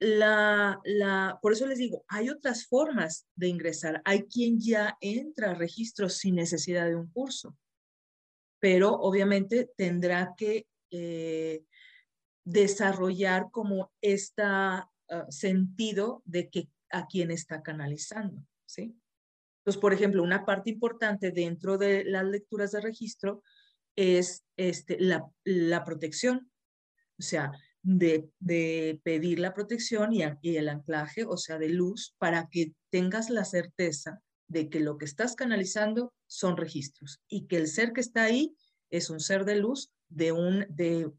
[0.00, 4.02] la, la, por eso les digo, hay otras formas de ingresar.
[4.04, 7.56] Hay quien ya entra a registros sin necesidad de un curso,
[8.60, 11.64] pero obviamente tendrá que, eh,
[12.44, 14.42] desarrollar como este
[15.28, 18.96] sentido de que a quién está canalizando, ¿sí?
[19.58, 23.42] Entonces, por ejemplo, una parte importante dentro de las lecturas de registro
[23.96, 26.50] es este, la, la protección,
[27.18, 27.52] o sea,
[27.82, 32.72] de, de pedir la protección y, y, el anclaje, o sea, de luz, para que
[32.90, 37.92] tengas la certeza de que lo que estás canalizando son registros y que el ser
[37.92, 38.54] que está ahí
[38.90, 41.10] es un ser de luz de un, de,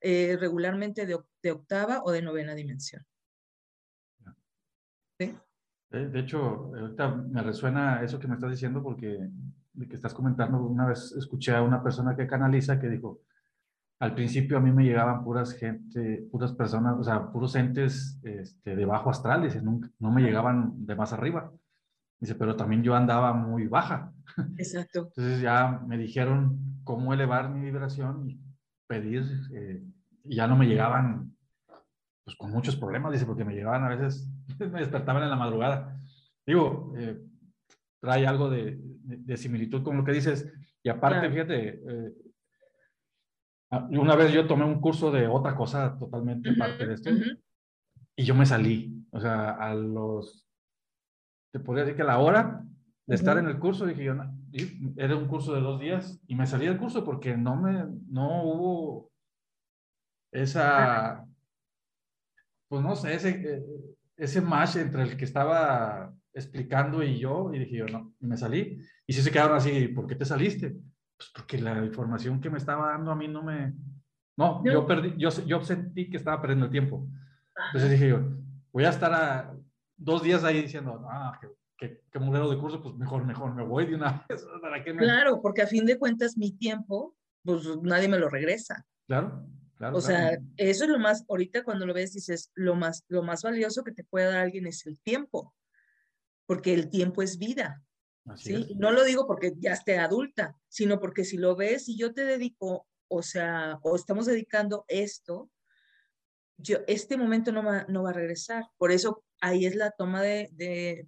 [0.00, 3.04] eh, regularmente de, de, octava o de novena dimensión.
[5.18, 5.34] ¿Sí?
[5.90, 9.28] De hecho, ahorita me resuena eso que me estás diciendo porque
[9.72, 13.20] de que estás comentando, una vez escuché a una persona que canaliza que dijo,
[13.98, 18.76] al principio a mí me llegaban puras gente, puras personas, o sea, puros entes este,
[18.76, 21.50] de bajo astral, dice, nunca, no me llegaban de más arriba.
[22.18, 24.12] Dice, pero también yo andaba muy baja.
[24.58, 25.00] Exacto.
[25.16, 28.40] Entonces ya me dijeron cómo elevar mi vibración y
[28.86, 29.24] pedir,
[29.54, 29.82] eh,
[30.24, 31.34] y ya no me llegaban
[32.24, 34.28] pues con muchos problemas, dice, porque me llegaban a veces,
[34.58, 36.00] me despertaban en la madrugada.
[36.44, 37.18] Digo, eh,
[38.00, 40.52] trae algo de, de, similitud con lo que dices.
[40.82, 42.12] Y aparte, fíjate, eh,
[43.70, 47.10] una vez yo tomé un curso de otra cosa totalmente aparte de esto,
[48.14, 48.92] y yo me salí.
[49.10, 50.46] O sea, a los,
[51.52, 52.62] te podría decir que a la hora
[53.06, 54.14] de estar en el curso, dije yo,
[54.96, 58.44] era un curso de dos días, y me salí del curso porque no me, no
[58.44, 59.10] hubo
[60.32, 61.26] esa,
[62.68, 63.64] pues no sé, ese, eh,
[64.16, 68.36] ese match entre el que estaba explicando y yo, y dije yo, no, y me
[68.36, 68.78] salí.
[69.06, 70.76] Y si se quedaron así, ¿por qué te saliste?
[71.16, 73.74] Pues porque la información que me estaba dando a mí no me...
[74.36, 77.08] No, yo perdí, yo, yo sentí que estaba perdiendo el tiempo.
[77.68, 78.20] Entonces dije yo,
[78.70, 79.56] voy a estar a,
[79.96, 81.40] dos días ahí diciendo, ah,
[81.78, 84.46] qué, qué, modelo de curso, pues mejor, mejor, me voy de una vez.
[84.60, 88.84] ¿para qué Claro, porque a fin de cuentas mi tiempo, pues nadie me lo regresa.
[89.06, 89.46] Claro.
[89.76, 93.22] Claro, o sea, eso es lo más, ahorita cuando lo ves dices, lo más, lo
[93.22, 95.54] más valioso que te puede dar alguien es el tiempo
[96.46, 97.82] porque el tiempo es vida.
[98.36, 98.74] ¿Sí?
[98.76, 102.24] No lo digo porque ya esté adulta, sino porque si lo ves y yo te
[102.24, 105.50] dedico, o sea, o estamos dedicando esto,
[106.58, 108.64] yo, este momento no va, no va a regresar.
[108.78, 110.48] Por eso ahí es la toma de,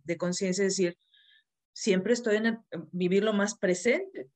[0.05, 0.99] de, conciencia, es decir,
[1.73, 2.59] siempre estoy en
[2.93, 4.31] vivir lo más presente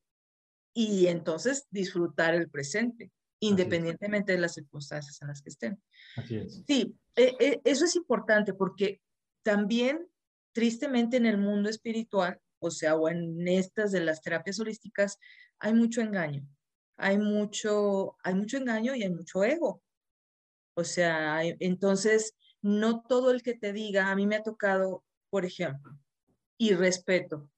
[0.74, 5.83] y entonces disfrutar el presente, independientemente de las circunstancias en las que estén.
[6.16, 6.62] Así es.
[6.66, 9.01] Sí, e, e, eso es importante porque
[9.43, 10.09] también
[10.53, 15.19] tristemente en el mundo espiritual, o sea, o en estas de las terapias holísticas,
[15.59, 16.47] hay mucho engaño.
[16.97, 19.83] Hay mucho, hay mucho engaño y hay mucho ego.
[20.75, 25.45] O sea, entonces, no todo el que te diga, a mí me ha tocado, por
[25.45, 25.99] ejemplo,
[26.57, 27.51] y respeto,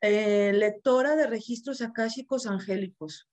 [0.00, 3.28] eh, lectora de registros akáshicos angélicos.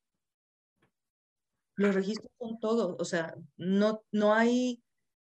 [1.76, 4.84] Los registros son todos, o sea, no, no hay,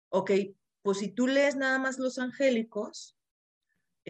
[0.09, 0.33] ok,
[0.83, 3.16] pues si tú lees nada más los angélicos,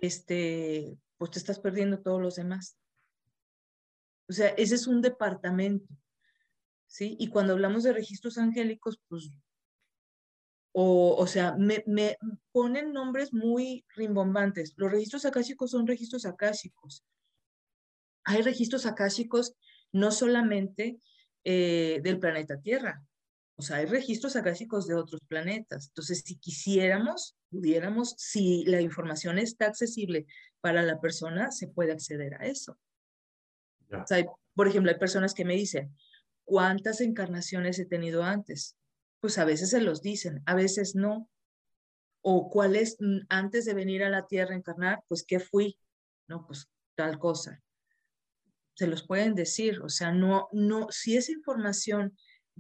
[0.01, 2.77] este, pues te estás perdiendo todos los demás.
[4.29, 5.93] O sea, ese es un departamento,
[6.87, 7.17] ¿sí?
[7.19, 9.31] Y cuando hablamos de registros angélicos, pues,
[10.73, 12.17] o, o sea, me, me,
[12.53, 14.75] ponen nombres muy rimbombantes.
[14.77, 17.05] Los registros akáshicos son registros akáshicos.
[18.25, 19.57] Hay registros akáshicos
[19.93, 21.01] no solamente
[21.45, 23.03] eh, del planeta Tierra,
[23.61, 25.89] o sea, hay registros akáshicos de otros planetas.
[25.89, 30.27] Entonces, si quisiéramos, pudiéramos, si la información está accesible
[30.63, 32.79] para la persona, se puede acceder a eso.
[33.93, 35.95] O sea, por ejemplo, hay personas que me dicen,
[36.45, 38.79] ¿cuántas encarnaciones he tenido antes?
[39.21, 41.29] Pues a veces se los dicen, a veces no.
[42.23, 42.97] O cuál es,
[43.29, 45.77] antes de venir a la Tierra a encarnar, pues qué fui,
[46.29, 47.61] no, pues tal cosa.
[48.73, 52.17] Se los pueden decir, o sea, no, no, si esa información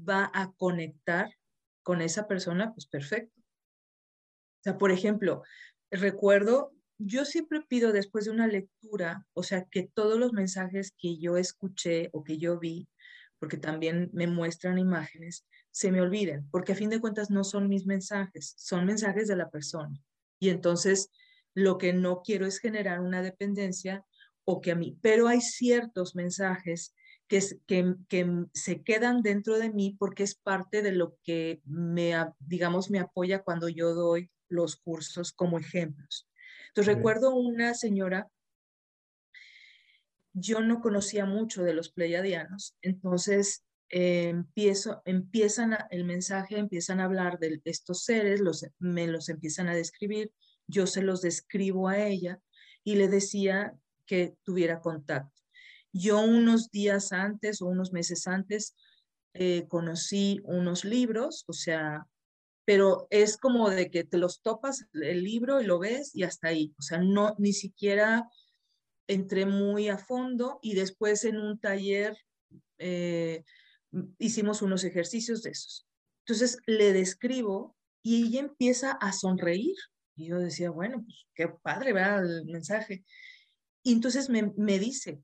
[0.08, 1.36] va a conectar
[1.82, 3.40] con esa persona, pues perfecto.
[3.40, 5.42] O sea, por ejemplo,
[5.90, 11.18] recuerdo, yo siempre pido después de una lectura, o sea, que todos los mensajes que
[11.18, 12.88] yo escuché o que yo vi,
[13.38, 17.68] porque también me muestran imágenes, se me olviden, porque a fin de cuentas no son
[17.68, 19.98] mis mensajes, son mensajes de la persona.
[20.38, 21.10] Y entonces
[21.54, 24.04] lo que no quiero es generar una dependencia
[24.44, 26.94] o que a mí, pero hay ciertos mensajes
[27.30, 32.90] que, que, se quedan dentro de mí porque es parte de lo que me, digamos,
[32.90, 36.28] me apoya cuando yo doy los cursos como ejemplos.
[36.68, 38.28] Entonces recuerdo una señora,
[40.32, 47.04] yo no conocía mucho de los pleiadianos, entonces eh, empiezo, empiezan el mensaje, empiezan a
[47.04, 50.32] hablar de estos seres, los, me los empiezan a describir,
[50.66, 52.40] yo se los describo a ella
[52.82, 55.39] y le decía que tuviera contacto.
[55.92, 58.74] Yo unos días antes o unos meses antes
[59.34, 62.06] eh, conocí unos libros, o sea,
[62.64, 66.48] pero es como de que te los topas el libro y lo ves y hasta
[66.48, 68.28] ahí, o sea, no, ni siquiera
[69.08, 72.16] entré muy a fondo y después en un taller
[72.78, 73.44] eh,
[74.18, 75.86] hicimos unos ejercicios de esos.
[76.24, 79.76] Entonces le describo y ella empieza a sonreír.
[80.16, 82.24] Y yo decía, bueno, pues qué padre, ¿verdad?
[82.24, 83.04] El mensaje.
[83.82, 85.20] Y entonces me, me dice,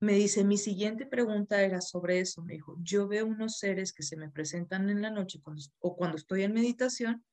[0.00, 2.42] me dice, mi siguiente pregunta era sobre eso.
[2.42, 5.40] Me dijo, yo veo unos seres que se me presentan en la noche
[5.78, 7.24] o cuando estoy en meditación.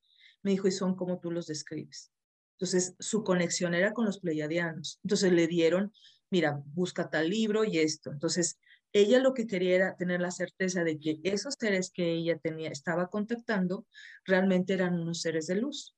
[0.44, 2.12] Me dijo, y son como tú los describes.
[2.56, 5.00] Entonces, su conexión era con los pleiadianos.
[5.04, 5.94] Entonces le dieron,
[6.30, 8.12] mira, busca tal libro y esto.
[8.12, 8.60] Entonces,
[8.92, 12.70] ella lo que quería era tener la certeza de que esos seres que ella tenía,
[12.70, 13.86] estaba contactando,
[14.26, 15.96] realmente eran unos seres de luz.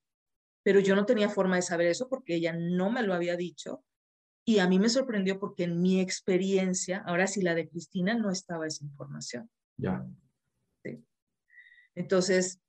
[0.62, 3.84] Pero yo no tenía forma de saber eso porque ella no me lo había dicho
[4.50, 8.32] y a mí me sorprendió porque en mi experiencia, ahora sí la de Cristina, no
[8.32, 9.48] estaba esa información.
[9.78, 10.04] Ya.
[10.84, 11.06] Sí.
[11.94, 12.60] Entonces,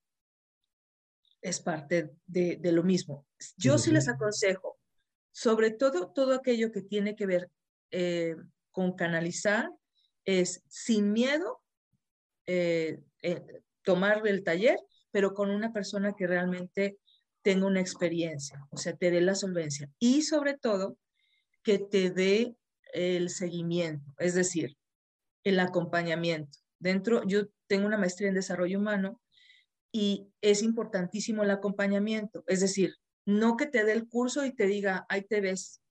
[1.40, 3.26] es parte de, de lo mismo.
[3.56, 4.78] Yo sí, les aconsejo,
[5.32, 7.50] sobre todo todo aquello que tiene que ver
[7.92, 8.36] eh,
[8.72, 9.70] con canalizar,
[10.26, 11.62] es sin miedo
[12.44, 14.78] eh, eh, tomar el taller,
[15.10, 16.98] pero con una persona que realmente
[17.40, 19.90] tenga una experiencia, o sea, te dé la solvencia.
[19.98, 20.98] Y sobre todo,
[21.62, 22.56] que te dé
[22.92, 24.76] el seguimiento, es decir,
[25.44, 26.58] el acompañamiento.
[26.78, 29.20] Dentro, yo tengo una maestría en desarrollo humano
[29.92, 32.94] y es importantísimo el acompañamiento, es decir,
[33.26, 35.82] no que te dé el curso y te diga, ahí te ves,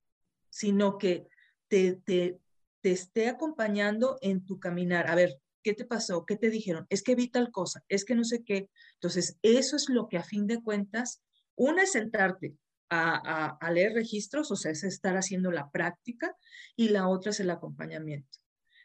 [0.49, 1.27] sino que
[1.67, 2.39] te, te,
[2.81, 5.09] te esté acompañando en tu caminar.
[5.09, 6.25] A ver, ¿qué te pasó?
[6.25, 6.85] ¿Qué te dijeron?
[6.89, 8.69] Es que vi tal cosa, es que no sé qué.
[8.95, 11.21] Entonces, eso es lo que a fin de cuentas,
[11.55, 12.55] una es sentarte,
[12.89, 16.35] a, leer registros, o sea, es estar haciendo la práctica,
[16.75, 18.39] y la otra es el acompañamiento.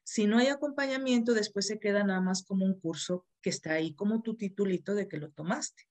[0.05, 3.95] Si no hay acompañamiento, después se queda nada más como un curso que está ahí
[3.95, 5.85] como tu titulito de que lo tomaste,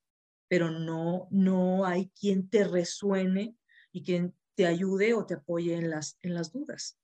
[0.47, 3.55] pero no, no hay quien te resuene
[3.91, 6.99] y quien te ayude o te apoye en las, en las dudas.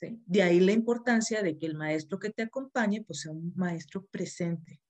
[0.00, 4.04] De ahí la importancia de que el maestro que te acompañe, pues sea un maestro
[4.06, 4.80] presente.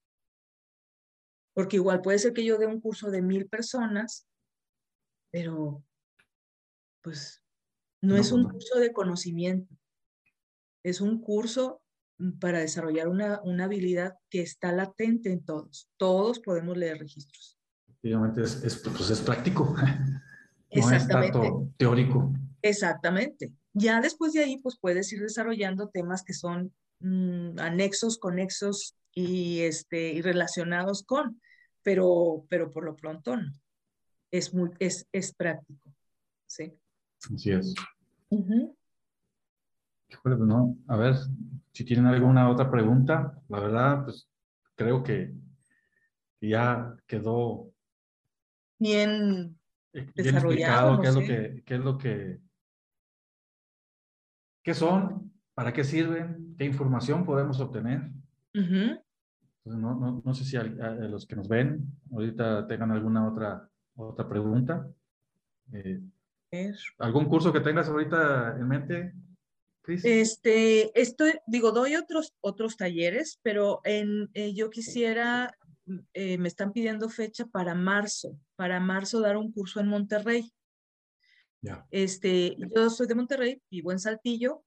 [1.53, 4.27] Porque igual puede ser que yo dé un curso de mil personas
[5.33, 5.83] pero
[7.01, 7.43] pues
[8.01, 9.75] no, es un curso de conocimiento,
[10.83, 11.81] es un curso
[12.39, 15.89] para desarrollar una, una, habilidad que está latente en todos.
[15.97, 17.57] Todos podemos leer registros.
[17.87, 19.75] Efectivamente, es, es, pues es práctico.
[20.75, 22.33] No es tanto teórico.
[22.63, 23.53] Exactamente.
[23.73, 29.59] Ya después de ahí, pues puedes ir desarrollando temas que son mm, anexos, conexos y,
[29.59, 31.39] este, y relacionados con,
[31.83, 33.53] pero, pero por lo pronto no
[34.33, 35.93] es, muy, es, es práctico.
[36.47, 36.73] Sí.
[37.33, 37.75] Así es.
[40.23, 41.15] Pues no, a ver,
[41.71, 44.27] si tienen alguna otra pregunta, la verdad, pues
[44.75, 45.35] creo que
[46.41, 47.71] ya quedó
[48.79, 49.55] bien,
[49.93, 52.39] bien explicado qué, es lo que, qué es lo que,
[54.63, 58.11] qué son, para qué sirven, qué información podemos obtener.
[58.53, 59.03] no,
[59.63, 64.87] no, no, sé si los que nos ven ahorita tengan alguna otra otra pregunta.
[65.71, 66.01] Eh,
[66.99, 69.13] ¿Algún curso que tengas ahorita en mente,
[69.81, 70.05] Cris?
[70.05, 75.57] Este, estoy, digo, doy otros, otros talleres, pero en, eh, yo quisiera,
[76.13, 80.51] eh, me están pidiendo fecha para marzo, para marzo dar un curso en Monterrey.
[81.61, 81.87] Ya.
[81.91, 84.63] Este, yo soy de Monterrey, vivo en Saltillo.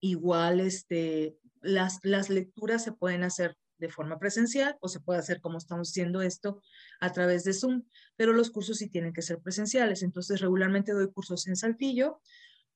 [0.00, 5.40] Igual, este, las, las lecturas se pueden hacer de forma presencial o se puede hacer
[5.40, 6.62] como estamos haciendo esto
[7.00, 7.82] a través de Zoom,
[8.16, 10.02] pero los cursos sí tienen que ser presenciales.
[10.04, 12.20] Entonces, regularmente doy cursos en Saltillo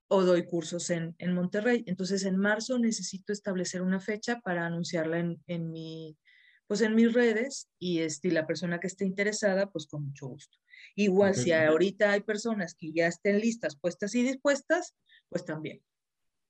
[0.09, 1.85] o doy cursos en, en Monterrey.
[1.87, 6.19] Entonces, en marzo necesito establecer una fecha para anunciarla en, en mi,
[6.67, 10.59] pues en mis redes y este, la persona que esté interesada, pues con mucho gusto.
[10.97, 14.97] Igual si ahorita hay personas que ya estén listas, puestas y dispuestas,
[15.29, 15.81] pues también.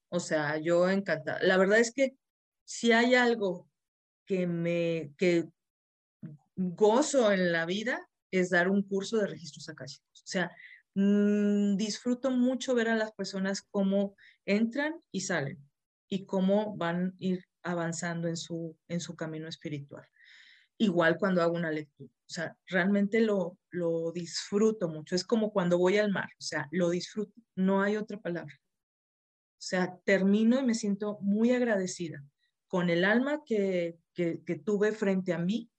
[0.09, 1.39] O sea, yo encantada.
[1.43, 2.15] La verdad es que
[2.65, 3.66] si hay algo
[4.27, 5.49] que me que
[6.55, 10.21] gozo en la vida es dar un curso de registros akáshicos.
[10.23, 10.51] O sea,
[10.95, 14.15] mm, disfruto mucho ver a las personas cómo
[14.45, 15.57] entran y salen
[16.09, 20.05] y cómo van a ir avanzando en su, en su camino espiritual.
[20.77, 22.11] Igual cuando hago una lectura.
[22.11, 25.15] O sea, realmente lo, lo disfruto mucho.
[25.15, 26.29] Es como cuando voy al mar.
[26.39, 27.33] O sea, lo disfruto.
[27.55, 28.53] No hay otra palabra.
[29.53, 32.23] O sea, termino y me siento muy agradecida
[32.67, 35.69] con el alma que, que, tuve frente a mí,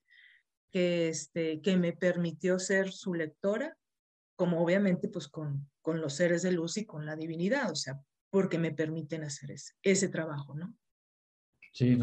[0.70, 3.76] que, este, que me permitió ser su lectora,
[4.36, 8.00] como obviamente pues con, con los seres de luz y con la divinidad, o sea,
[8.30, 10.76] porque me permiten hacer ese, ese trabajo, ¿no?
[11.72, 11.98] Sí,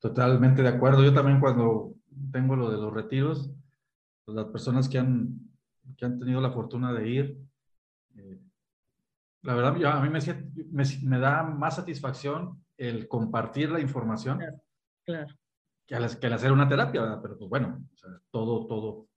[0.00, 1.04] totalmente de acuerdo.
[1.04, 1.94] Yo también cuando
[2.32, 3.50] tengo lo de los retiros,
[4.24, 5.38] pues las personas que han,
[5.96, 7.38] que han tenido la fortuna de ir,
[8.16, 8.40] eh,
[9.42, 14.38] la verdad, a mí me, me, da más satisfacción el compartir la información
[15.04, 15.34] claro,
[15.90, 17.84] Que, al, que, hacer una terapia, pero pues bueno,
[18.30, 19.08] todo, todo,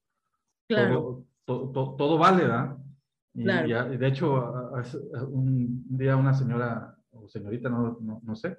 [0.67, 1.23] claro.
[1.45, 2.77] todo, todo, vale, ¿verdad?
[3.35, 4.51] Y, de hecho,
[5.29, 8.57] un día una señora o señorita, no, no, no sé,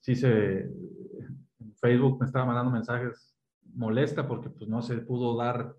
[0.00, 3.32] sí se, en Facebook me estaba mandando mensajes
[3.74, 5.72] molesta porque pues no se pudo dar,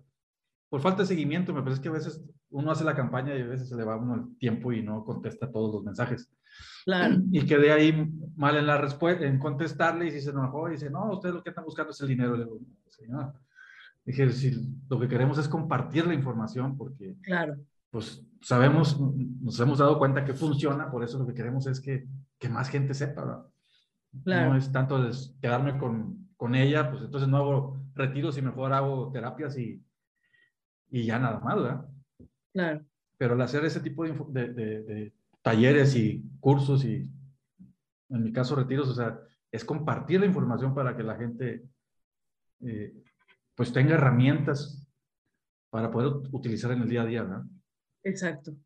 [0.70, 3.46] por falta de seguimiento, me parece que a veces uno hace la campaña y a
[3.46, 6.32] veces se le va uno el tiempo y no contesta todos los mensajes.
[6.88, 7.16] Claro.
[7.30, 10.88] Y quedé ahí mal en la respuesta, en contestarle y si se enojó y dice,
[10.88, 12.34] no, ustedes lo que están buscando es el dinero.
[12.34, 13.34] Le digo, señora,
[14.06, 14.54] dije, si
[14.88, 17.58] lo que queremos es compartir la información porque, claro.
[17.90, 22.08] pues sabemos, nos hemos dado cuenta que funciona, por eso lo que queremos es que,
[22.38, 23.46] que más gente sepa.
[24.24, 24.52] Claro.
[24.52, 25.10] No es tanto
[25.42, 29.84] quedarme con, con, ella, pues entonces no hago retiros y mejor hago terapias y,
[30.90, 31.86] y ya nada más, ¿verdad?
[32.54, 32.86] Claro.
[33.18, 35.12] Pero al hacer ese tipo de, de,
[35.42, 37.10] talleres y cursos y,
[38.10, 39.18] en mi caso, retiros, o sea,
[39.50, 41.64] es compartir la información para que la gente
[42.60, 42.94] eh,
[43.54, 44.86] pues tenga herramientas
[45.70, 47.44] para poder utilizar en el día a día, ¿verdad?
[48.04, 48.56] Exacto.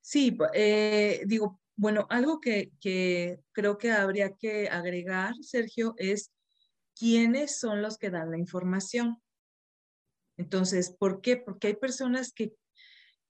[0.00, 6.32] Sí, eh, digo, bueno, algo que, que, creo que habría que agregar, Sergio, es
[6.98, 9.22] quiénes son los que dan la información.
[10.36, 11.36] Entonces, ¿por qué?
[11.36, 12.52] Porque hay personas que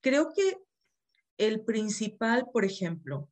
[0.00, 0.58] creo que
[1.38, 3.30] el principal, por ejemplo,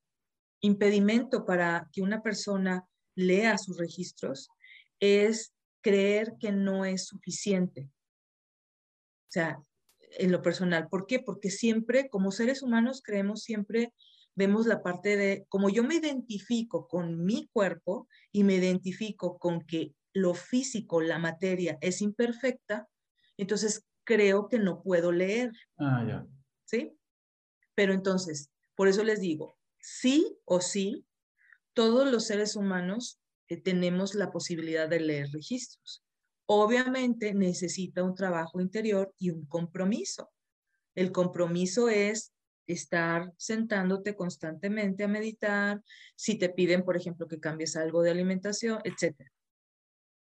[0.61, 4.49] impedimento para que una persona lea sus registros
[5.01, 5.53] es
[5.83, 7.91] creer que no es suficiente.
[9.29, 9.61] O sea,
[10.19, 10.89] en lo personal.
[10.89, 11.21] ¿Por qué?
[11.21, 13.93] Porque siempre, como seres humanos, creemos siempre,
[14.35, 19.63] vemos la parte de, como yo me identifico con mi cuerpo y me identifico con
[19.63, 22.89] que lo físico, la materia es imperfecta,
[23.37, 25.53] entonces creo que no puedo leer.
[25.79, 26.27] Ah, ya.
[26.65, 26.96] ¿Sí?
[27.77, 31.07] Pero entonces, por eso les digo, sí o sí,
[31.75, 36.03] todos los seres humanos eh, tenemos la posibilidad de leer registros.
[36.47, 40.33] Obviamente necesita un trabajo interior y un compromiso.
[40.95, 42.33] El compromiso es
[42.67, 45.83] estar sentándote constantemente a meditar,
[46.17, 49.15] si te piden, por ejemplo, que cambies algo de alimentación, etc.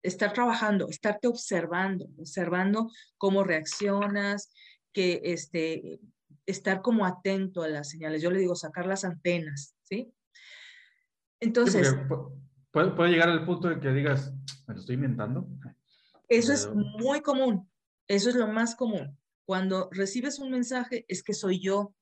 [0.03, 4.53] Estar trabajando, estarte observando, observando cómo reaccionas,
[4.93, 6.01] que este,
[6.47, 8.23] estar como atento a las señales.
[8.23, 10.13] Yo le digo sacar las antenas, ¿sí?
[11.41, 11.95] Entonces...
[12.71, 14.33] puede, puede, llegar al punto de que digas,
[14.67, 15.49] me lo estoy inventando.
[16.29, 17.69] Eso es muy común,
[18.07, 19.19] eso es lo más común.
[19.45, 21.95] Cuando recibes un mensaje es que soy yo.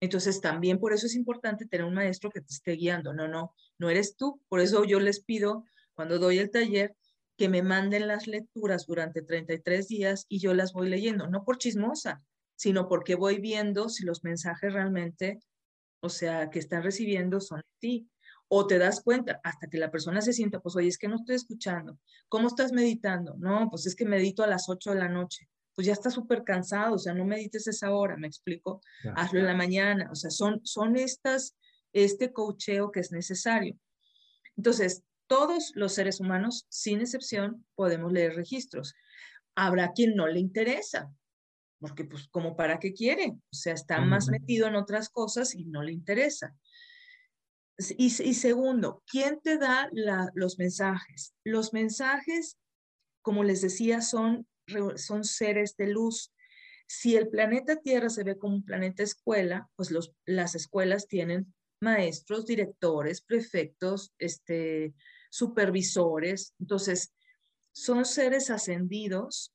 [0.00, 3.12] Entonces también por eso es importante tener un maestro que te esté guiando.
[3.12, 4.40] No, no, no eres tú.
[4.48, 6.96] Por eso yo les pido cuando doy el taller
[7.36, 11.58] que me manden las lecturas durante 33 días y yo las voy leyendo, no por
[11.58, 12.22] chismosa,
[12.62, 15.40] sino porque voy viendo si los mensajes realmente,
[15.98, 18.10] o sea, que están recibiendo son de ti
[18.46, 21.16] o te das cuenta hasta que la persona se sienta, pues oye, es que no
[21.16, 21.98] estoy escuchando.
[22.28, 23.34] ¿Cómo estás meditando?
[23.36, 25.48] No, pues es que medito a las 8 de la noche.
[25.74, 28.80] Pues ya está súper cansado, o sea, no medites esa hora, me explico.
[29.16, 31.56] Hazlo en la mañana, o sea, son, son estas,
[31.92, 33.76] este cocheo que es necesario.
[34.56, 38.94] Entonces, todos los seres humanos, sin excepción, podemos leer registros.
[39.56, 41.10] Habrá quien no le interesa,
[41.82, 45.64] porque pues como para qué quiere, o sea, está más metido en otras cosas y
[45.64, 46.56] no le interesa.
[47.98, 49.90] Y, segundo, ¿quién te da
[50.34, 51.34] los mensajes?
[51.42, 52.56] Los mensajes,
[53.20, 54.46] como les decía, son,
[54.94, 56.32] son seres de luz.
[56.86, 61.52] Si el planeta Tierra se ve como un planeta escuela, pues los, las escuelas tienen
[61.80, 64.94] maestros, directores, prefectos, este,
[65.30, 66.54] supervisores.
[66.60, 67.12] Entonces,
[67.72, 69.52] son seres ascendidos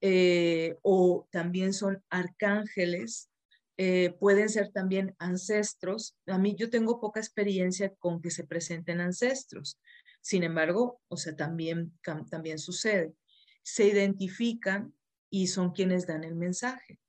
[0.00, 3.30] eh, o también son arcángeles
[3.82, 6.14] eh, pueden ser también ancestros.
[6.26, 9.80] A mí yo tengo poca experiencia con que se presenten ancestros.
[10.20, 11.98] Sin embargo, o sea, también,
[12.28, 13.14] también sucede.
[13.62, 14.92] Se identifican
[15.30, 17.00] y son quienes dan el mensaje.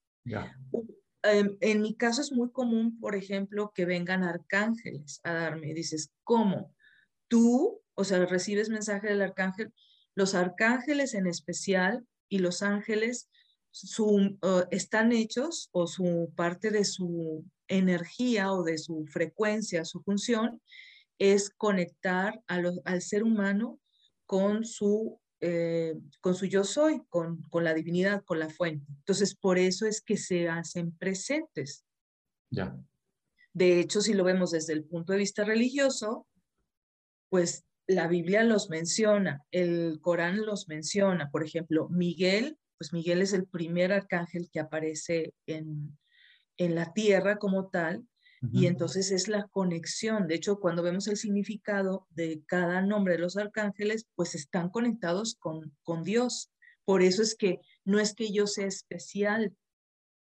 [1.23, 5.73] En, en, mi caso es muy común, por ejemplo, que vengan arcángeles a darme.
[5.73, 6.73] Dices, ¿cómo?
[7.27, 9.73] Tú, o sea, recibes mensaje del arcángel.
[10.15, 13.29] Los arcángeles en especial y los ángeles
[13.71, 14.37] su,
[14.71, 20.61] están hechos o su parte de su energía o de su frecuencia, su función,
[21.19, 23.79] es conectar al ser humano
[24.25, 28.85] con su, eh, con su yo soy, con, con, la divinidad, con la fuente.
[28.89, 31.85] Entonces, por eso es que se hacen presentes.
[32.49, 32.75] Ya.
[33.53, 36.27] De hecho, si lo vemos desde el punto de vista religioso,
[37.29, 41.29] pues la Biblia los menciona, el Corán los menciona.
[41.29, 45.97] Por ejemplo, Miguel, pues Miguel es el primer arcángel que aparece en,
[46.57, 48.05] en la tierra como tal,
[48.51, 50.27] y entonces es la conexión.
[50.27, 55.35] De hecho, cuando vemos el significado de cada nombre de los arcángeles, pues están conectados
[55.35, 56.51] con, con Dios.
[56.83, 59.55] Por eso es que no es que yo sea especial,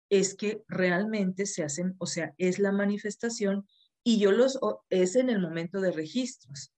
[0.10, 3.68] es que realmente se hacen, o sea, es la manifestación
[4.06, 4.58] y yo los,
[4.90, 6.72] es en el momento de registros.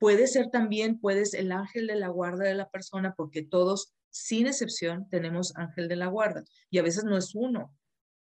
[0.00, 4.46] Puede ser también, puedes el ángel de la guarda de la persona, porque todos, sin
[4.46, 6.42] excepción, tenemos ángel de la guarda.
[6.70, 7.76] Y a veces no es uno.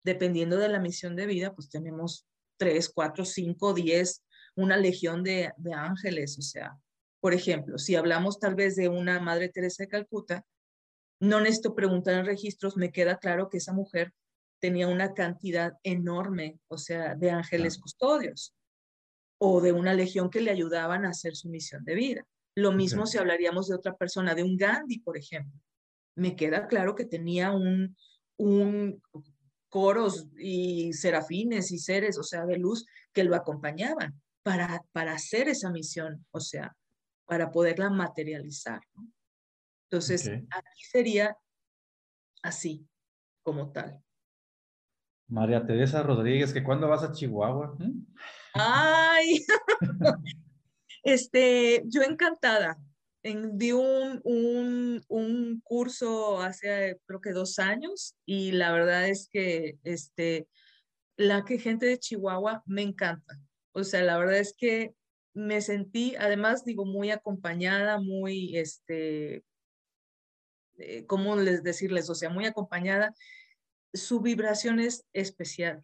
[0.03, 4.23] Dependiendo de la misión de vida, pues tenemos tres, cuatro, cinco, diez,
[4.55, 6.37] una legión de, de ángeles.
[6.37, 6.77] O sea,
[7.19, 10.45] por ejemplo, si hablamos tal vez de una Madre Teresa de Calcuta,
[11.19, 14.13] no necesito preguntar en registros, me queda claro que esa mujer
[14.59, 18.53] tenía una cantidad enorme, o sea, de ángeles custodios
[19.45, 22.25] o de una legión que le ayudaban a hacer su misión de vida.
[22.55, 25.59] Lo mismo si hablaríamos de otra persona, de un Gandhi, por ejemplo.
[26.15, 27.97] Me queda claro que tenía un,
[28.37, 29.01] un
[29.67, 35.49] coros y serafines y seres, o sea, de luz que lo acompañaban para, para hacer
[35.49, 36.73] esa misión, o sea,
[37.25, 38.79] para poderla materializar.
[39.89, 41.35] Entonces, aquí sería
[42.43, 42.87] así,
[43.41, 44.01] como tal.
[45.27, 47.75] María Teresa Rodríguez, que cuándo vas a Chihuahua?
[47.77, 48.05] ¿Mm?
[48.53, 49.45] Ay,
[51.03, 52.77] este, yo encantada.
[53.23, 59.29] En, di un, un, un, curso hace creo que dos años y la verdad es
[59.31, 60.49] que este,
[61.15, 63.39] la que gente de Chihuahua me encanta.
[63.71, 64.93] O sea, la verdad es que
[65.33, 69.43] me sentí, además digo, muy acompañada, muy, este,
[70.77, 72.09] eh, ¿cómo les decirles?
[72.09, 73.13] O sea, muy acompañada
[73.93, 75.81] su vibración es especial.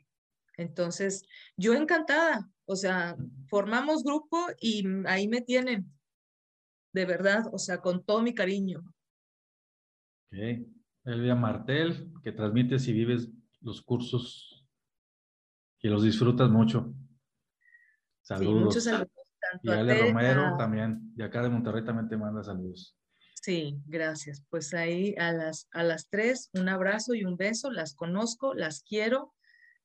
[0.60, 3.16] Entonces, yo encantada, o sea,
[3.48, 5.90] formamos grupo y ahí me tienen,
[6.94, 8.84] de verdad, o sea, con todo mi cariño.
[10.28, 10.68] Ok.
[11.06, 13.30] Elvia Martel, que transmites y vives
[13.62, 14.68] los cursos
[15.82, 16.94] y los disfrutas mucho.
[18.22, 18.66] Saludos.
[18.66, 19.10] muchos saludos.
[19.64, 22.98] y Ale Romero también, y acá de Monterrey también te manda saludos.
[23.42, 24.44] Sí, gracias.
[24.50, 27.72] Pues ahí a las, a las tres, un abrazo y un beso.
[27.72, 29.34] Las conozco, las quiero.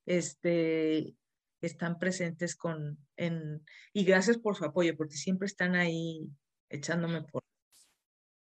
[0.06, 1.14] Este,
[1.60, 6.28] están presentes con, en, y gracias por su apoyo, porque siempre están ahí
[6.68, 7.42] echándome por.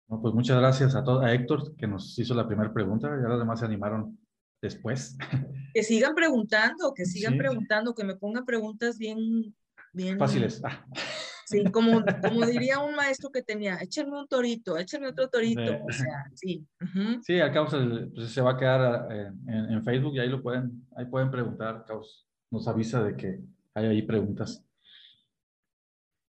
[0.08, 3.10] No, pues muchas gracias a, todo, a Héctor, que nos hizo la primera pregunta.
[3.10, 4.20] Ya los demás se animaron
[4.62, 5.18] después.
[5.72, 9.56] Que sigan preguntando, que sigan preguntando, que me pongan preguntas bien,
[9.94, 10.18] bien.
[10.18, 10.64] Fáciles.
[11.50, 15.92] Sí, como, como diría un maestro que tenía, échenme un torito, échenme otro torito, o
[15.92, 16.64] sea, sí.
[17.24, 20.86] Sí, acá pues, se va a quedar eh, en, en, Facebook y ahí lo pueden,
[20.96, 23.40] ahí pueden preguntar, Caos nos avisa de que
[23.74, 24.64] hay ahí preguntas.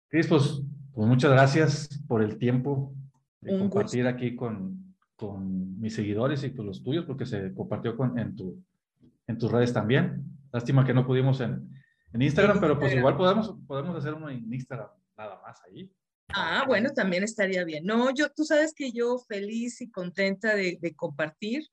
[0.09, 0.63] Cris, pues,
[0.95, 2.95] pues, muchas gracias por el tiempo
[3.39, 8.17] de compartir aquí con, con mis seguidores y con los tuyos, porque se compartió con,
[8.17, 8.63] en, tu,
[9.27, 10.23] en tus redes también.
[10.51, 11.69] Lástima que no pudimos en,
[12.13, 14.89] en Instagram, pero pues igual podemos, podemos hacer uno en Instagram
[15.53, 15.89] más ahí.
[16.29, 17.85] Ah, bueno, también estaría bien.
[17.85, 21.67] No, yo, tú sabes que yo feliz y contenta de, compartir,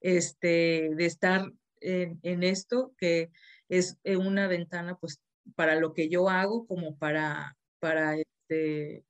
[0.00, 3.30] este, de estar en, en, esto, que
[3.68, 5.20] es eh, una ventana, pues,
[5.54, 9.04] para lo que yo hago, como para, para, este,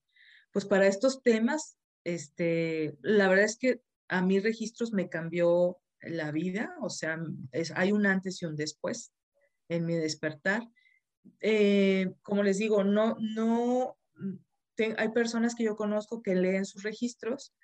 [0.53, 1.77] pues, para estos temas.
[2.05, 7.19] Este, la verdad es que a mis registros me cambió la vida, o sea,
[7.53, 9.13] es, hay un antes y un después
[9.69, 10.69] en mi despertar.
[11.41, 13.99] Eh, como les digo, no, no,
[14.97, 17.55] hay personas que yo conozco que leen sus registros,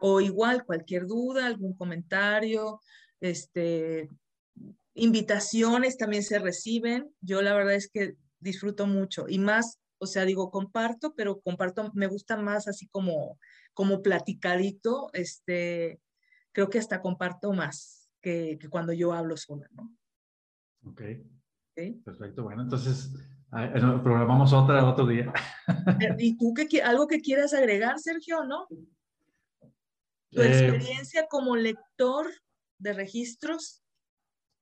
[0.00, 2.80] O igual, cualquier duda, algún comentario,
[3.20, 4.08] este,
[4.94, 7.12] invitaciones también se reciben.
[7.20, 11.90] Yo la verdad es que disfruto mucho y más, o sea, digo, comparto, pero comparto,
[11.94, 13.38] me gusta más así como,
[13.74, 16.00] como platicadito, este,
[16.52, 19.94] creo que hasta comparto más que, que cuando yo hablo sola, ¿no?
[20.84, 21.02] Ok.
[22.04, 23.10] Perfecto, bueno, entonces
[23.50, 25.32] Programamos otra otro día.
[26.00, 28.68] Eh, ¿Y tú qué, algo que quieras agregar, Sergio, no?
[30.30, 32.26] ¿Tu eh, experiencia como lector
[32.78, 33.82] de registros?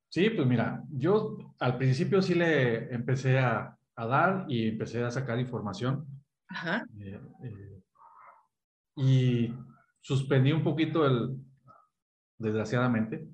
[0.09, 5.11] Sí, pues mira, yo al principio sí le empecé a, a dar y empecé a
[5.11, 6.05] sacar información.
[6.47, 6.85] Ajá.
[6.99, 7.83] Eh,
[8.95, 9.53] y
[9.99, 11.37] suspendí un poquito el,
[12.37, 13.27] desgraciadamente,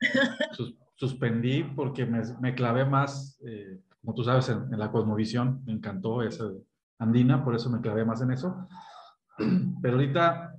[0.94, 6.22] suspendí porque me, me, clavé más, eh, como tú sabes, en, la cosmovisión, me encantó
[6.22, 6.44] esa
[7.00, 8.68] andina, por eso me clavé más en eso.
[9.82, 10.54] Pero ahorita,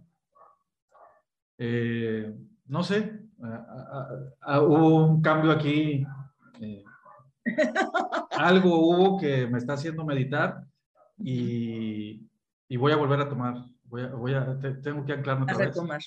[1.57, 2.35] eh,
[2.65, 3.21] no sé,
[4.61, 6.05] hubo un cambio aquí,
[6.59, 6.83] eh,
[8.39, 10.63] algo hubo que me está haciendo meditar
[11.17, 12.27] y,
[12.67, 15.99] y voy a volver a tomar Voy a, tengo que anclarme otra a retomar.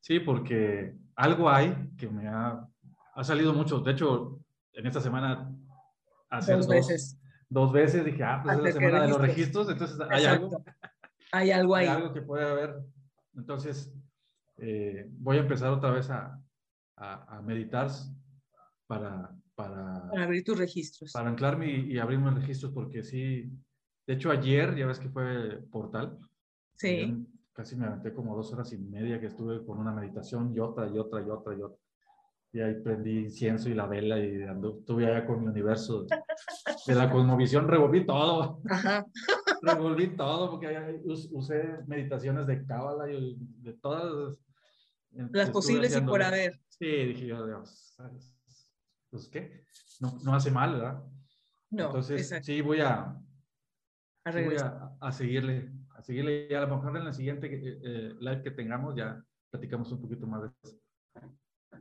[0.00, 2.66] Sí, porque algo hay que me ha,
[3.14, 3.80] ha salido mucho.
[3.80, 4.40] De hecho,
[4.72, 5.54] en esta semana,
[6.30, 7.20] hace dos, veces.
[7.50, 10.64] Dos veces dije, ah, pues es la semana de los registros, entonces hay algo.
[11.32, 11.86] Hay algo ahí.
[11.86, 12.76] Hay algo que puede haber.
[13.34, 13.92] Entonces,
[14.56, 16.40] eh, voy a empezar otra vez a,
[16.96, 17.90] a, a meditar
[18.86, 21.12] para, para, para, abrir tus registros.
[21.12, 23.50] Para anclarme y, y abrir mis registros, porque sí.
[24.06, 26.16] De hecho, ayer, ya ves que fue portal,
[26.76, 27.26] Sí.
[27.52, 30.88] Casi me aventé como dos horas y media que estuve con una meditación y otra
[30.88, 31.78] y otra y otra y otra.
[32.52, 37.10] Y ahí prendí incienso y la vela y estuve allá con mi universo de, la
[37.10, 38.60] cosmovisión, revolví todo.
[38.68, 39.06] Ajá.
[39.62, 44.36] revolví todo porque usé meditaciones de cábala y de todas
[45.10, 46.60] las posibles y por haber.
[46.68, 47.98] Sí, dije yo, Dios,
[49.16, 49.64] pues qué,
[50.00, 51.02] no, no hace mal, ¿verdad?
[51.70, 51.86] No.
[51.86, 53.16] Entonces, sí, voy a,
[54.24, 57.80] a, voy a, a seguirle a seguirle y a lo mejor en la siguiente eh,
[57.82, 60.78] eh, live que tengamos ya platicamos un poquito más de eso.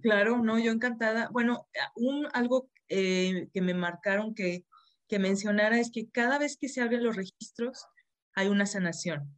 [0.01, 1.29] Claro, no, yo encantada.
[1.31, 4.65] Bueno, un, algo eh, que me marcaron que,
[5.07, 7.86] que mencionara es que cada vez que se abren los registros
[8.33, 9.38] hay una sanación.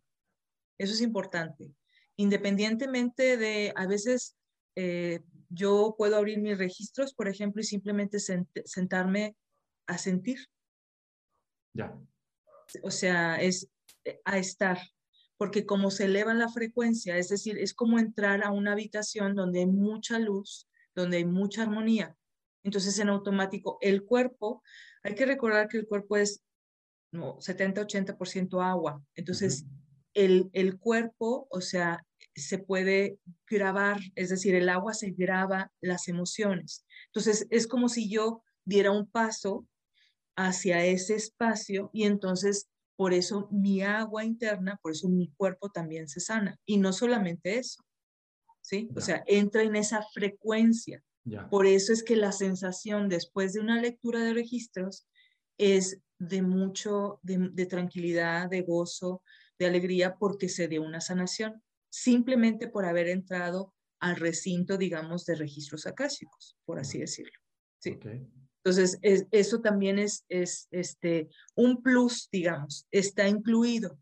[0.77, 1.71] Eso es importante.
[2.17, 4.35] Independientemente de, a veces
[5.49, 9.35] yo puedo abrir mis registros, por ejemplo, y simplemente sentarme
[9.87, 10.39] a sentir.
[11.73, 11.97] Ya.
[12.83, 13.69] O sea, es
[14.25, 14.79] a estar,
[15.37, 19.59] porque como se eleva la frecuencia, es decir, es como entrar a una habitación donde
[19.59, 22.15] hay mucha luz, donde hay mucha armonía.
[22.63, 24.63] Entonces, en automático, el cuerpo,
[25.03, 26.43] hay que recordar que el cuerpo es
[27.11, 29.01] no, 70-80% agua.
[29.15, 29.65] Entonces,
[30.13, 32.05] el, el cuerpo, o sea,
[32.37, 33.19] se puede
[33.49, 36.85] grabar, es decir, el agua se graba las emociones.
[37.07, 39.67] Entonces, es como si yo diera un paso
[40.35, 46.07] hacia ese espacio y entonces por eso mi agua interna, por eso mi cuerpo también
[46.07, 46.59] se sana.
[46.65, 47.83] Y no solamente eso,
[48.61, 48.89] ¿sí?
[48.95, 51.03] O sea, entra en esa frecuencia.
[51.51, 55.07] Por eso es que la sensación después de una lectura de registros
[55.57, 59.21] es de mucho, de, tranquilidad, de gozo,
[59.59, 61.61] de alegría, porque se dio una sanación,
[62.01, 67.33] simplemente por haber entrado al recinto, digamos, de registros acásicos, por así decirlo.
[67.79, 67.97] Sí.
[68.63, 68.99] Entonces,
[69.31, 73.97] eso también es, es este, un plus, digamos, está incluido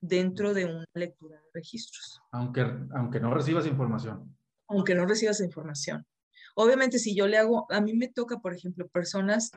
[0.00, 2.20] dentro de una lectura de registros.
[2.32, 2.62] Aunque,
[2.94, 4.34] aunque no recibas información.
[4.68, 6.06] Aunque no recibas información.
[6.54, 9.50] Obviamente, si yo le hago, a mí me toca, por ejemplo, personas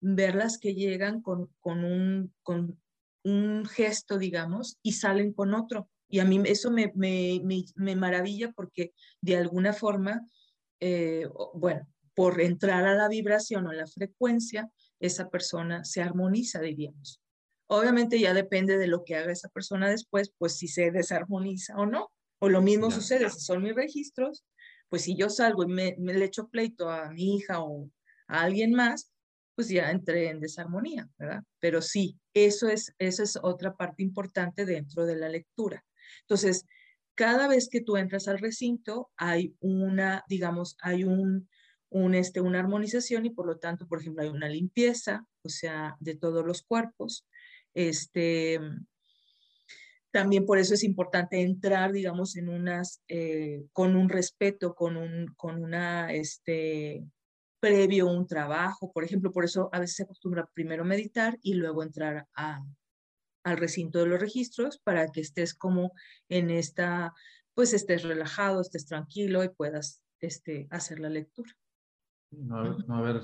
[0.00, 2.80] verlas que llegan con, con, un, con
[3.24, 5.88] un gesto, digamos, y salen con otro.
[6.08, 7.40] Y a mí eso me, me,
[7.76, 10.22] me, maravilla porque de alguna forma,
[10.80, 17.20] eh, bueno, por entrar a la vibración o la frecuencia, esa persona se armoniza, diríamos.
[17.68, 21.86] Obviamente ya depende de lo que haga esa persona después, pues si se desarmoniza o
[21.86, 22.10] no.
[22.40, 24.44] O lo mismo sucede, si son mis registros,
[24.88, 27.90] pues si yo salgo y me, le echo pleito a mi hija o
[28.28, 29.12] a alguien más,
[29.54, 31.42] pues ya entré en desarmonía, ¿verdad?
[31.58, 35.84] Pero sí, eso es, eso es otra parte importante dentro de la lectura.
[36.22, 36.66] Entonces,
[37.14, 41.48] cada vez que tú entras al recinto, hay una, digamos, hay un,
[41.90, 45.96] un, este, una armonización y por lo tanto, por ejemplo, hay una limpieza, o sea,
[46.00, 47.26] de todos los cuerpos.
[47.74, 48.60] Este,
[50.10, 55.34] también por eso es importante entrar, digamos, en unas, eh, con un respeto, con un,
[55.36, 57.04] con una, este,
[57.60, 61.82] previo un trabajo, por ejemplo, por eso a veces se acostumbra primero meditar y luego
[61.82, 62.62] entrar a,
[63.48, 65.92] al recinto de los registros para que estés como
[66.28, 67.14] en esta,
[67.54, 71.54] pues estés relajado, estés tranquilo y puedas este, hacer la lectura
[72.30, 73.22] no, haber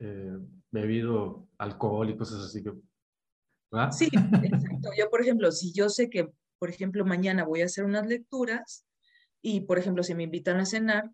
[0.00, 0.38] eh,
[0.70, 2.72] bebido alcohol y cosas así que...
[3.92, 4.08] Sí,
[4.42, 4.90] exacto.
[4.96, 6.28] Yo, por ejemplo, si yo sé que,
[6.58, 8.86] por ejemplo, mañana voy a hacer unas lecturas
[9.42, 11.10] y, por ejemplo, si me invitan a cenar,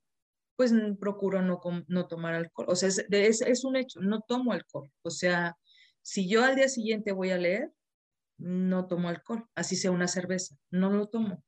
[0.57, 2.67] pues procuro no, no tomar alcohol.
[2.69, 4.91] O sea, es, es, un hecho, no tomo alcohol.
[5.03, 5.57] O sea,
[6.03, 7.73] Si yo al día siguiente voy a leer,
[8.39, 11.45] no tomo alcohol, así sea una cerveza, no lo tomo.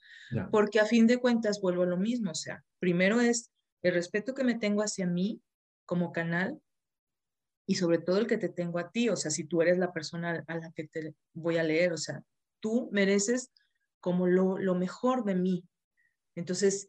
[0.51, 3.51] Porque a fin de cuentas vuelvo a lo mismo, o sea, primero es
[3.83, 5.41] el respeto que me tengo hacia mí
[5.85, 6.61] como canal
[7.67, 9.93] y sobre todo el que te tengo a ti, o sea, si tú eres la
[9.93, 12.23] persona a la que te voy a leer, o sea,
[12.61, 13.51] tú mereces
[14.01, 15.65] como lo, lo mejor de mí.
[16.37, 16.87] Entonces,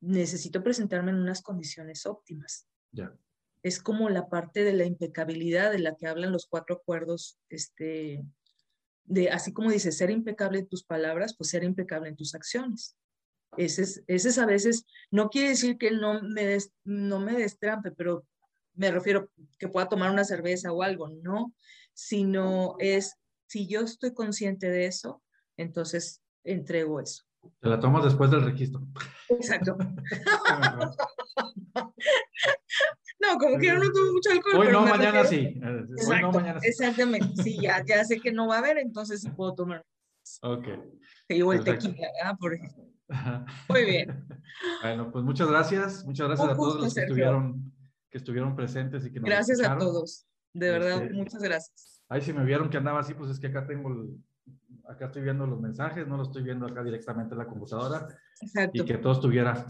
[0.00, 2.66] necesito presentarme en unas condiciones óptimas.
[2.92, 3.14] Ya.
[3.62, 8.24] Es como la parte de la impecabilidad de la que hablan los cuatro acuerdos, este,
[9.10, 12.96] de así como dice, ser impecable en tus palabras, pues ser impecable en tus acciones.
[13.56, 17.32] Ese es, ese es a veces, no quiere decir que no me, des, no me
[17.32, 18.24] destrampe, pero
[18.74, 21.52] me refiero que pueda tomar una cerveza o algo, no,
[21.92, 23.16] sino es,
[23.48, 25.20] si yo estoy consciente de eso,
[25.56, 27.24] entonces entrego eso.
[27.60, 28.80] Te la tomas después del registro.
[29.28, 29.76] Exacto.
[33.20, 34.66] no, como que no tomo mucho alcohol.
[34.66, 35.60] Hoy no, mañana sí.
[35.62, 36.68] Hoy no, mañana sí.
[36.68, 37.42] Exactamente.
[37.42, 39.84] Sí, ya, ya sé que no va a haber, entonces puedo tomar.
[40.42, 40.64] Ok.
[41.28, 42.38] Que llevo el tequila, ¿verdad?
[42.38, 42.84] Por ejemplo.
[43.68, 44.26] Muy bien.
[44.82, 46.04] Bueno, pues muchas gracias.
[46.04, 47.72] Muchas gracias a todos los que estuvieron,
[48.10, 50.26] que estuvieron presentes y que nos Gracias a todos.
[50.52, 52.02] De verdad, este, muchas gracias.
[52.08, 54.18] Ahí si me vieron que andaba así, pues es que acá tengo el,
[54.90, 58.08] acá estoy viendo los mensajes, no lo estoy viendo acá directamente en la computadora.
[58.40, 58.82] Exacto.
[58.82, 59.66] Y que todo estuviera.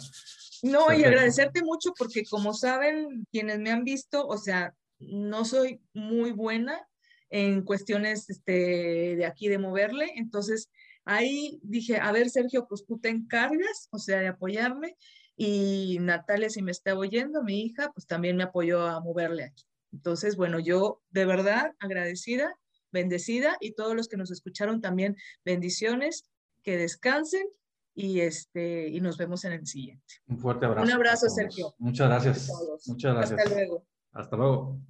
[0.63, 5.81] No, y agradecerte mucho porque como saben, quienes me han visto, o sea, no soy
[5.95, 6.87] muy buena
[7.31, 10.69] en cuestiones este, de aquí de moverle, entonces
[11.05, 14.97] ahí dije, a ver, Sergio, pues tú te encargas, o sea, de apoyarme,
[15.37, 19.65] y Natalia, si me está oyendo, mi hija, pues también me apoyó a moverle aquí.
[19.93, 22.55] Entonces, bueno, yo de verdad agradecida
[22.93, 26.25] bendecida y todos los que nos escucharon también bendiciones,
[26.63, 27.47] que descansen
[27.95, 30.15] y este y nos vemos en el siguiente.
[30.27, 30.87] Un fuerte abrazo.
[30.87, 31.75] Un abrazo, Sergio.
[31.79, 32.51] Muchas gracias.
[32.87, 33.41] Muchas gracias.
[33.41, 33.87] Hasta luego.
[34.13, 34.81] Hasta luego.